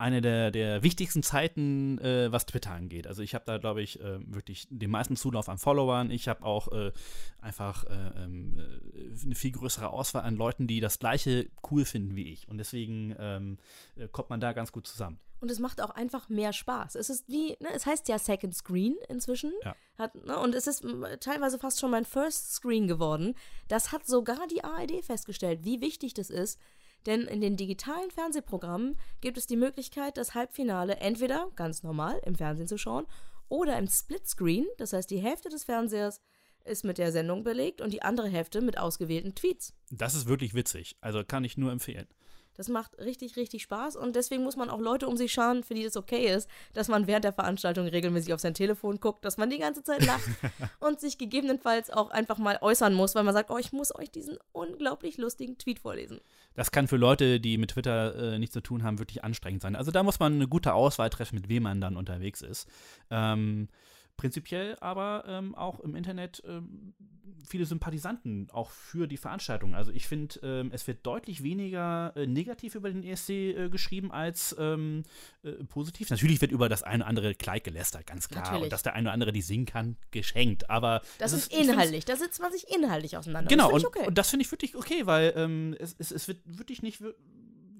eine 0.00 0.22
der, 0.22 0.50
der 0.50 0.82
wichtigsten 0.82 1.22
Zeiten, 1.22 1.98
äh, 1.98 2.32
was 2.32 2.46
Twitter 2.46 2.70
angeht. 2.70 3.06
Also 3.06 3.22
ich 3.22 3.34
habe 3.34 3.44
da, 3.44 3.58
glaube 3.58 3.82
ich, 3.82 4.00
äh, 4.00 4.18
wirklich 4.34 4.66
den 4.70 4.90
meisten 4.90 5.14
Zulauf 5.14 5.50
an 5.50 5.58
Followern. 5.58 6.10
Ich 6.10 6.26
habe 6.26 6.42
auch 6.42 6.72
äh, 6.72 6.90
einfach 7.38 7.84
äh, 7.84 8.24
ähm, 8.24 8.58
äh, 8.58 9.24
eine 9.24 9.34
viel 9.34 9.52
größere 9.52 9.90
Auswahl 9.90 10.22
an 10.22 10.36
Leuten, 10.36 10.66
die 10.66 10.80
das 10.80 11.00
gleiche 11.00 11.50
cool 11.70 11.84
finden 11.84 12.16
wie 12.16 12.32
ich. 12.32 12.48
Und 12.48 12.56
deswegen 12.56 13.14
ähm, 13.18 13.58
äh, 13.96 14.08
kommt 14.08 14.30
man 14.30 14.40
da 14.40 14.54
ganz 14.54 14.72
gut 14.72 14.86
zusammen. 14.86 15.18
Und 15.40 15.50
es 15.50 15.58
macht 15.58 15.80
auch 15.80 15.90
einfach 15.90 16.28
mehr 16.28 16.52
Spaß. 16.52 16.94
Es 16.96 17.08
ist 17.08 17.28
wie, 17.28 17.56
ne, 17.60 17.70
es 17.74 17.86
heißt 17.86 18.08
ja 18.08 18.18
Second 18.18 18.54
Screen 18.54 18.96
inzwischen. 19.08 19.52
Ja. 19.64 19.74
Hat, 19.98 20.14
ne, 20.14 20.38
und 20.38 20.54
es 20.54 20.66
ist 20.66 20.84
teilweise 21.20 21.58
fast 21.58 21.80
schon 21.80 21.90
mein 21.90 22.04
First 22.04 22.52
Screen 22.52 22.86
geworden. 22.86 23.34
Das 23.68 23.92
hat 23.92 24.06
sogar 24.06 24.46
die 24.48 24.62
ARD 24.62 25.04
festgestellt, 25.04 25.60
wie 25.64 25.80
wichtig 25.80 26.14
das 26.14 26.30
ist. 26.30 26.58
Denn 27.06 27.22
in 27.22 27.40
den 27.40 27.56
digitalen 27.56 28.10
Fernsehprogrammen 28.10 28.98
gibt 29.22 29.38
es 29.38 29.46
die 29.46 29.56
Möglichkeit, 29.56 30.18
das 30.18 30.34
Halbfinale 30.34 30.96
entweder 30.96 31.50
ganz 31.56 31.82
normal 31.82 32.20
im 32.26 32.34
Fernsehen 32.34 32.68
zu 32.68 32.76
schauen 32.76 33.06
oder 33.48 33.78
im 33.78 33.86
Splitscreen. 33.86 34.66
Das 34.76 34.92
heißt, 34.92 35.10
die 35.10 35.18
Hälfte 35.18 35.48
des 35.48 35.64
Fernsehers 35.64 36.20
ist 36.64 36.84
mit 36.84 36.98
der 36.98 37.10
Sendung 37.10 37.42
belegt 37.42 37.80
und 37.80 37.92
die 37.92 38.02
andere 38.02 38.28
Hälfte 38.28 38.60
mit 38.60 38.76
ausgewählten 38.78 39.34
Tweets. 39.34 39.72
Das 39.90 40.14
ist 40.14 40.26
wirklich 40.26 40.52
witzig. 40.52 40.96
Also 41.00 41.24
kann 41.24 41.44
ich 41.44 41.56
nur 41.56 41.72
empfehlen. 41.72 42.06
Das 42.54 42.68
macht 42.68 42.98
richtig, 42.98 43.36
richtig 43.36 43.62
Spaß 43.62 43.96
und 43.96 44.16
deswegen 44.16 44.42
muss 44.42 44.56
man 44.56 44.70
auch 44.70 44.80
Leute 44.80 45.08
um 45.08 45.16
sich 45.16 45.32
schauen, 45.32 45.62
für 45.62 45.74
die 45.74 45.84
das 45.84 45.96
okay 45.96 46.34
ist, 46.34 46.48
dass 46.74 46.88
man 46.88 47.06
während 47.06 47.24
der 47.24 47.32
Veranstaltung 47.32 47.86
regelmäßig 47.86 48.34
auf 48.34 48.40
sein 48.40 48.54
Telefon 48.54 49.00
guckt, 49.00 49.24
dass 49.24 49.38
man 49.38 49.50
die 49.50 49.58
ganze 49.58 49.82
Zeit 49.82 50.04
lacht 50.04 50.28
und 50.80 51.00
sich 51.00 51.18
gegebenenfalls 51.18 51.90
auch 51.90 52.10
einfach 52.10 52.38
mal 52.38 52.58
äußern 52.60 52.94
muss, 52.94 53.14
weil 53.14 53.24
man 53.24 53.34
sagt, 53.34 53.50
oh, 53.50 53.58
ich 53.58 53.72
muss 53.72 53.94
euch 53.94 54.10
diesen 54.10 54.38
unglaublich 54.52 55.16
lustigen 55.16 55.58
Tweet 55.58 55.78
vorlesen. 55.78 56.20
Das 56.54 56.70
kann 56.70 56.88
für 56.88 56.96
Leute, 56.96 57.40
die 57.40 57.58
mit 57.58 57.70
Twitter 57.70 58.34
äh, 58.34 58.38
nichts 58.38 58.52
zu 58.52 58.60
tun 58.60 58.82
haben, 58.82 58.98
wirklich 58.98 59.24
anstrengend 59.24 59.62
sein. 59.62 59.76
Also 59.76 59.90
da 59.90 60.02
muss 60.02 60.18
man 60.18 60.34
eine 60.34 60.48
gute 60.48 60.74
Auswahl 60.74 61.10
treffen, 61.10 61.36
mit 61.36 61.48
wem 61.48 61.62
man 61.62 61.80
dann 61.80 61.96
unterwegs 61.96 62.42
ist. 62.42 62.68
Ähm, 63.10 63.68
prinzipiell 64.20 64.76
aber 64.80 65.24
ähm, 65.26 65.54
auch 65.54 65.80
im 65.80 65.94
Internet 65.96 66.42
ähm, 66.46 66.92
viele 67.48 67.64
Sympathisanten 67.64 68.48
auch 68.52 68.70
für 68.70 69.06
die 69.08 69.16
Veranstaltung. 69.16 69.74
Also 69.74 69.92
ich 69.92 70.06
finde, 70.06 70.38
ähm, 70.42 70.70
es 70.74 70.86
wird 70.86 71.06
deutlich 71.06 71.42
weniger 71.42 72.12
äh, 72.14 72.26
negativ 72.26 72.74
über 72.74 72.90
den 72.90 73.02
ESC 73.02 73.30
äh, 73.30 73.68
geschrieben 73.70 74.12
als 74.12 74.54
ähm, 74.58 75.04
äh, 75.42 75.52
positiv. 75.64 76.10
Natürlich 76.10 76.40
wird 76.42 76.52
über 76.52 76.68
das 76.68 76.82
eine 76.82 77.02
oder 77.02 77.08
andere 77.08 77.34
Kleid 77.34 77.64
gelästert, 77.64 78.06
ganz 78.06 78.28
klar. 78.28 78.44
Natürlich. 78.44 78.64
Und 78.64 78.72
dass 78.72 78.82
der 78.82 78.92
eine 78.92 79.08
oder 79.08 79.14
andere 79.14 79.32
die 79.32 79.40
singen 79.40 79.64
kann, 79.64 79.96
geschenkt. 80.10 80.68
Aber 80.68 81.00
Das 81.18 81.32
ist 81.32 81.50
find's- 81.50 81.68
inhaltlich, 81.70 82.04
da 82.04 82.16
sitzt 82.16 82.40
man 82.42 82.52
sich 82.52 82.66
inhaltlich 82.70 83.16
auseinander. 83.16 83.48
Genau, 83.48 83.72
das 83.72 83.84
und, 83.84 83.86
okay. 83.86 84.06
und 84.06 84.18
das 84.18 84.28
finde 84.28 84.44
ich 84.44 84.52
wirklich 84.52 84.76
okay, 84.76 85.06
weil 85.06 85.32
ähm, 85.34 85.74
es, 85.78 85.96
es, 85.98 86.10
es 86.10 86.28
wird 86.28 86.40
wirklich 86.44 86.82
nicht 86.82 87.02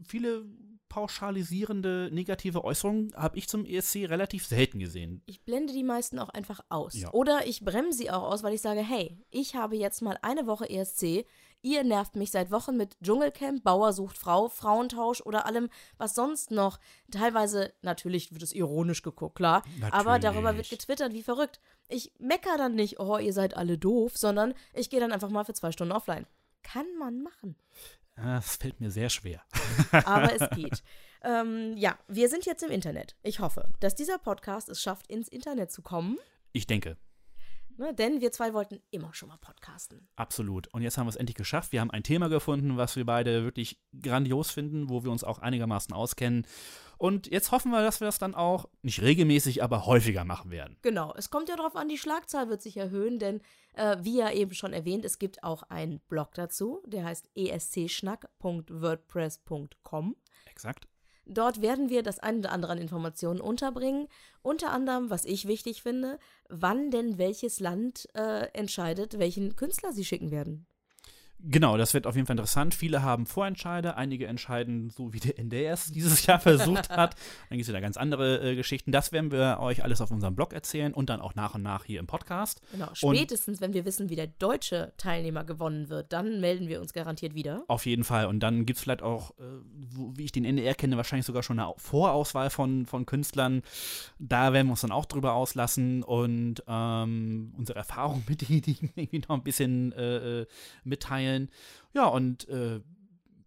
viele 0.07 0.47
pauschalisierende 0.91 2.11
negative 2.13 2.63
Äußerungen 2.65 3.15
habe 3.17 3.39
ich 3.39 3.49
zum 3.49 3.65
ESC 3.65 4.11
relativ 4.11 4.45
selten 4.45 4.79
gesehen. 4.81 5.23
ich 5.25 5.43
blende 5.43 5.73
die 5.73 5.85
meisten 5.85 6.19
auch 6.19 6.29
einfach 6.29 6.61
aus. 6.69 6.95
Ja. 6.95 7.11
Oder 7.13 7.47
ich 7.47 7.65
bremse 7.65 7.97
sie 7.97 8.11
auch 8.11 8.25
aus, 8.25 8.43
weil 8.43 8.53
ich 8.53 8.61
sage, 8.61 8.81
hey, 8.81 9.17
ich 9.31 9.55
habe 9.55 9.77
jetzt 9.77 10.03
mal 10.03 10.19
eine 10.21 10.47
Woche 10.47 10.69
ESC. 10.69 11.25
Ihr 11.63 11.85
nervt 11.85 12.17
mich 12.17 12.31
seit 12.31 12.51
Wochen 12.51 12.77
mit 12.77 12.97
Dschungelcamp, 13.03 13.63
Bauer 13.63 13.93
sucht 13.93 14.17
Frau, 14.19 14.49
Frauentausch 14.49 15.21
oder 15.21 15.47
allem, 15.47 15.69
was 15.99 16.15
sonst 16.15 16.51
noch. 16.51 16.81
Teilweise, 17.11 17.73
natürlich 17.83 18.33
wird 18.33 18.43
es 18.43 18.53
ironisch 18.53 19.03
geguckt, 19.03 19.37
klar. 19.37 19.63
Aber 19.91 20.19
darüber 20.19 20.57
wird 20.57 20.67
Natürlich. 20.67 20.71
getwittert, 20.71 21.13
wie 21.13 21.23
verrückt. 21.23 21.61
Ich 21.89 22.13
mecker 22.19 22.57
dann 22.57 22.75
nicht, 22.75 22.99
oh, 22.99 23.19
ihr 23.19 23.33
seid 23.33 23.57
alle 23.57 23.79
doof, 23.79 24.17
sondern 24.17 24.55
ich 24.75 24.91
gehe 24.91 25.01
dann 25.01 25.13
einfach 25.13 25.29
mal 25.31 25.45
für 25.45 25.55
zwei 25.55 25.71
Stunden 25.71 25.93
offline. 25.93 26.27
Kann 26.63 26.87
man 26.99 27.23
machen. 27.23 27.57
Ah, 28.17 28.37
Das 28.37 28.57
fällt 28.57 28.81
mir 28.81 28.91
sehr 28.91 29.09
schwer. 29.11 29.43
aber 29.93 30.33
es 30.35 30.49
geht. 30.57 30.83
Ähm, 31.23 31.75
ja, 31.77 31.99
wir 32.09 32.29
sind 32.29 32.47
jetzt 32.47 32.63
im 32.63 32.71
Internet. 32.71 33.17
Ich 33.23 33.41
hoffe, 33.41 33.71
dass 33.81 33.95
dieser 33.95 34.19
Podcast 34.19 34.69
es 34.69 34.81
schafft, 34.81 35.07
ins 35.09 35.29
Internet 35.29 35.71
zu 35.71 35.83
kommen. 35.83 36.19
Ich 36.53 36.67
denke. 36.67 36.97
Ne? 37.77 37.95
Denn 37.95 38.21
wir 38.21 38.31
zwei 38.33 38.53
wollten 38.53 38.81
immer 38.91 39.15
schon 39.15 39.29
mal 39.29 39.39
podcasten. 39.39 40.09
Absolut. 40.17 40.69
Und 40.75 40.83
jetzt 40.83 40.99
haben 40.99 41.07
wir 41.07 41.11
es 41.11 41.17
endlich 41.17 41.37
geschafft. 41.37 41.73
Wir 41.73 41.81
haben 41.81 41.91
ein 41.91 42.03
Thema 42.03 42.29
gefunden, 42.29 42.77
was 42.77 42.97
wir 42.97 43.07
beide 43.07 43.45
wirklich 43.45 43.81
grandios 44.03 44.51
finden, 44.51 44.91
wo 44.91 45.03
wir 45.05 45.11
uns 45.11 45.25
auch 45.25 45.39
einigermaßen 45.39 45.95
auskennen. 45.95 46.47
Und 47.01 47.27
jetzt 47.29 47.51
hoffen 47.51 47.73
wir, 47.73 47.81
dass 47.81 48.01
wir 48.01 48.07
das 48.07 48.19
dann 48.19 48.35
auch 48.35 48.69
nicht 48.83 49.01
regelmäßig, 49.01 49.63
aber 49.63 49.87
häufiger 49.87 50.27
machen 50.27 50.51
werden. 50.51 50.77
Genau, 50.83 51.15
es 51.17 51.31
kommt 51.31 51.49
ja 51.49 51.57
darauf 51.57 51.75
an, 51.75 51.89
die 51.89 51.97
Schlagzahl 51.97 52.51
wird 52.51 52.61
sich 52.61 52.77
erhöhen, 52.77 53.19
denn 53.19 53.41
äh, 53.73 53.97
wie 54.03 54.19
ja 54.19 54.31
eben 54.31 54.53
schon 54.53 54.75
erwähnt, 54.75 55.07
es 55.07 55.19
gibt 55.19 55.43
auch 55.43 55.63
einen 55.71 56.01
Blog 56.11 56.35
dazu, 56.35 56.83
der 56.85 57.05
heißt 57.05 57.31
escschnack.wordpress.com. 57.35 60.17
Exakt. 60.51 60.89
Dort 61.25 61.63
werden 61.63 61.89
wir 61.89 62.03
das 62.03 62.19
eine 62.19 62.41
oder 62.41 62.53
andere 62.53 62.73
an 62.73 62.79
Informationen 62.79 63.41
unterbringen. 63.41 64.07
Unter 64.43 64.71
anderem, 64.71 65.09
was 65.09 65.25
ich 65.25 65.49
wichtig 65.49 65.83
finde, 65.83 66.19
wann 66.51 66.91
denn 66.91 67.17
welches 67.17 67.61
Land 67.61 68.11
äh, 68.13 68.49
entscheidet, 68.53 69.19
welchen 69.19 69.57
Künstler 69.57 69.95
sie 69.95 70.05
schicken 70.05 70.31
werden. 70.31 70.67
Genau, 71.43 71.77
das 71.77 71.95
wird 71.95 72.07
auf 72.07 72.17
jeden 72.17 72.27
Fall 72.27 72.35
interessant. 72.35 72.75
Viele 72.75 73.03
haben 73.03 73.27
Vorentscheide, 73.27 73.97
einige 73.97 74.27
entscheiden, 74.27 74.91
so 74.91 75.13
wie 75.13 75.21
der 75.21 75.39
NDR 75.39 75.73
es 75.73 75.87
dieses 75.93 76.27
Jahr 76.27 76.39
versucht 76.39 76.91
hat. 76.91 77.15
Dann 77.49 77.57
gibt 77.57 77.63
es 77.63 77.69
wieder 77.69 77.81
ganz 77.81 77.97
andere 77.97 78.51
äh, 78.51 78.57
Geschichten. 78.57 78.93
Das 78.93 79.13
werden 79.13 79.31
wir 79.31 79.59
euch 79.61 79.83
alles 79.83 80.01
auf 80.01 80.11
unserem 80.11 80.35
Blog 80.35 80.53
erzählen 80.53 80.93
und 80.93 81.09
dann 81.09 81.21
auch 81.21 81.35
nach 81.35 81.55
und 81.55 81.63
nach 81.63 81.85
hier 81.85 82.01
im 82.01 82.07
Podcast. 82.07 82.61
Genau, 82.73 82.89
spätestens, 82.93 83.59
und 83.59 83.63
wenn 83.63 83.73
wir 83.73 83.85
wissen, 83.85 84.11
wie 84.11 84.17
der 84.17 84.27
deutsche 84.27 84.93
Teilnehmer 84.97 85.45
gewonnen 85.45 85.89
wird, 85.89 86.13
dann 86.13 86.41
melden 86.41 86.69
wir 86.69 86.81
uns 86.81 86.93
garantiert 86.93 87.35
wieder. 87.35 87.65
Auf 87.69 87.87
jeden 87.87 88.05
Fall. 88.05 88.27
Und 88.27 88.41
dann 88.41 88.67
gibt 88.67 88.79
es 88.79 88.83
vielleicht 88.83 89.03
auch, 89.03 89.31
äh, 89.39 89.43
wo, 89.93 90.13
wie 90.17 90.25
ich 90.25 90.33
den 90.33 90.45
NDR 90.45 90.75
kenne, 90.75 90.97
wahrscheinlich 90.97 91.27
sogar 91.27 91.43
schon 91.43 91.59
eine 91.59 91.73
Vorauswahl 91.79 92.51
von, 92.51 92.87
von 92.87 93.07
Künstlern. 93.07 93.63
Da 94.19 94.53
werden 94.53 94.67
wir 94.67 94.73
uns 94.73 94.83
dann 94.83 94.93
auch 94.93 95.07
drüber 95.07 95.33
auslassen 95.33 96.03
und 96.03 96.63
ähm, 96.67 97.55
unsere 97.57 97.79
Erfahrung 97.79 98.25
mit 98.29 98.43
denen 98.49 98.91
irgendwie 98.95 99.19
noch 99.21 99.37
ein 99.37 99.43
bisschen 99.43 99.93
äh, 99.93 100.41
äh 100.41 100.47
mitteilen 100.85 101.30
teilen. 101.31 101.51
Ja, 101.93 102.07
und 102.07 102.49
äh, 102.49 102.81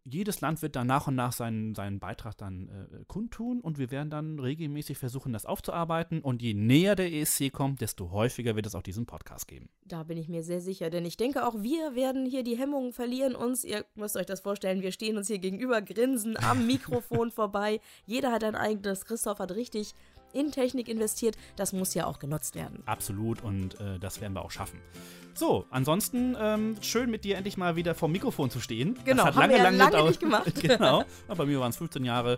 jedes 0.06 0.41
Land 0.41 0.62
wird 0.62 0.76
dann 0.76 0.88
nach 0.88 1.08
und 1.08 1.15
nach 1.15 1.32
seinen, 1.32 1.76
seinen 1.76 2.00
Beitrag 2.00 2.38
dann 2.38 2.67
äh, 2.67 3.06
kundtun 3.08 3.62
und 3.62 3.78
wir 3.78 3.89
werden 3.89 4.10
dann 4.10 4.38
regelmäßig 4.38 4.98
versuchen, 4.98 5.32
das 5.32 5.46
aufzuarbeiten. 5.46 6.22
Und 6.22 6.41
je 6.41 6.54
näher 6.54 6.96
der 6.96 7.12
ESC 7.12 7.54
kommt, 7.54 7.80
desto 7.80 8.12
häufiger 8.12 8.58
wird 8.58 8.65
es 8.65 8.76
auch 8.76 8.82
diesen 8.82 9.06
Podcast 9.06 9.48
geben. 9.48 9.69
Da 9.86 10.04
bin 10.04 10.17
ich 10.17 10.28
mir 10.28 10.43
sehr 10.43 10.60
sicher, 10.60 10.89
denn 10.89 11.06
ich 11.06 11.15
denke, 11.15 11.48
auch 11.48 11.56
wir 11.62 11.96
werden 11.96 12.26
hier 12.26 12.43
die 12.43 12.58
Hemmungen 12.58 12.91
verlieren 12.91 13.34
uns. 13.34 13.63
Ihr 13.63 13.86
müsst 13.96 14.17
euch 14.17 14.26
das 14.26 14.41
vorstellen, 14.41 14.82
wir 14.82 14.91
stehen 14.91 15.17
uns 15.17 15.28
hier 15.28 15.39
gegenüber, 15.39 15.82
grinsen 15.82 16.36
am 16.38 16.67
Mikrofon 16.67 17.32
vorbei. 17.32 17.80
Jeder 18.06 18.34
hat 18.34 18.43
ein 18.43 18.56
eigenes. 18.56 19.06
Christoph 19.06 19.39
hat 19.39 19.56
richtig 19.56 19.93
in 20.34 20.52
Technik 20.52 20.89
investiert. 20.89 21.38
Das 21.56 21.74
muss 21.74 21.93
ja 21.93 22.06
auch 22.06 22.19
genutzt 22.19 22.56
werden. 22.56 22.84
Absolut 22.86 23.43
und 23.43 23.80
äh, 23.80 24.00
das 24.00 24.22
werden 24.22 24.34
wir 24.34 24.43
auch 24.43 24.52
schaffen. 24.52 24.80
So, 25.36 25.65
ansonsten 25.72 26.38
ähm, 26.39 26.76
schön 26.82 27.10
mit 27.10 27.24
dir 27.24 27.38
endlich 27.38 27.58
mal 27.58 27.76
wieder 27.76 27.96
vor 27.96 28.08
Mikrofon 28.08 28.52
zu 28.52 28.60
stehen. 28.60 29.00
Genau, 29.04 29.26
das 29.26 29.36
hat 29.36 29.41
lange, 29.41 29.54
wir 29.54 29.58
ja 29.58 29.63
lange, 29.63 29.78
lange 29.78 30.04
nicht 30.10 30.19
gemacht. 30.19 30.54
genau, 30.62 31.06
aber 31.28 31.38
bei 31.38 31.46
mir 31.46 31.60
waren 31.60 31.72
es 31.72 31.78
15 31.78 32.06
Jahre. 32.06 32.38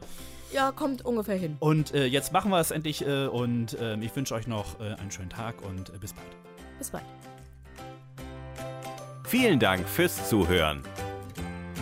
Ja, 0.54 0.72
kommt 0.72 1.04
ungefähr 1.04 1.36
hin. 1.36 1.58
Und 1.60 1.94
äh, 1.94 2.06
jetzt 2.06 2.32
machen 2.32 2.52
wir 2.52 2.60
es 2.60 2.72
endlich 2.72 3.06
äh, 3.06 3.28
und 3.28 3.76
ähm, 3.82 4.02
ich 4.02 4.16
wünsche 4.16 4.34
euch 4.34 4.48
noch 4.48 4.80
äh, 4.80 4.94
einen 4.94 5.12
schönen 5.12 5.30
Tag 5.30 5.62
und 5.62 5.90
äh, 5.90 5.98
bis 6.00 6.14
bald. 6.14 6.28
Bis 6.78 6.92
bald. 6.92 7.04
Vielen 9.26 9.60
Dank 9.60 9.90
fürs 9.90 10.30
Zuhören. 10.30 10.82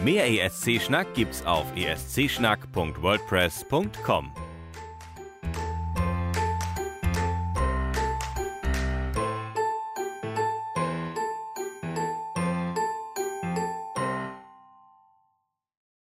Mehr 0.03 0.27
ESC-Schnack 0.27 1.13
gibt's 1.13 1.45
auf 1.45 1.67
escschnack.wordpress.com. 1.75 4.42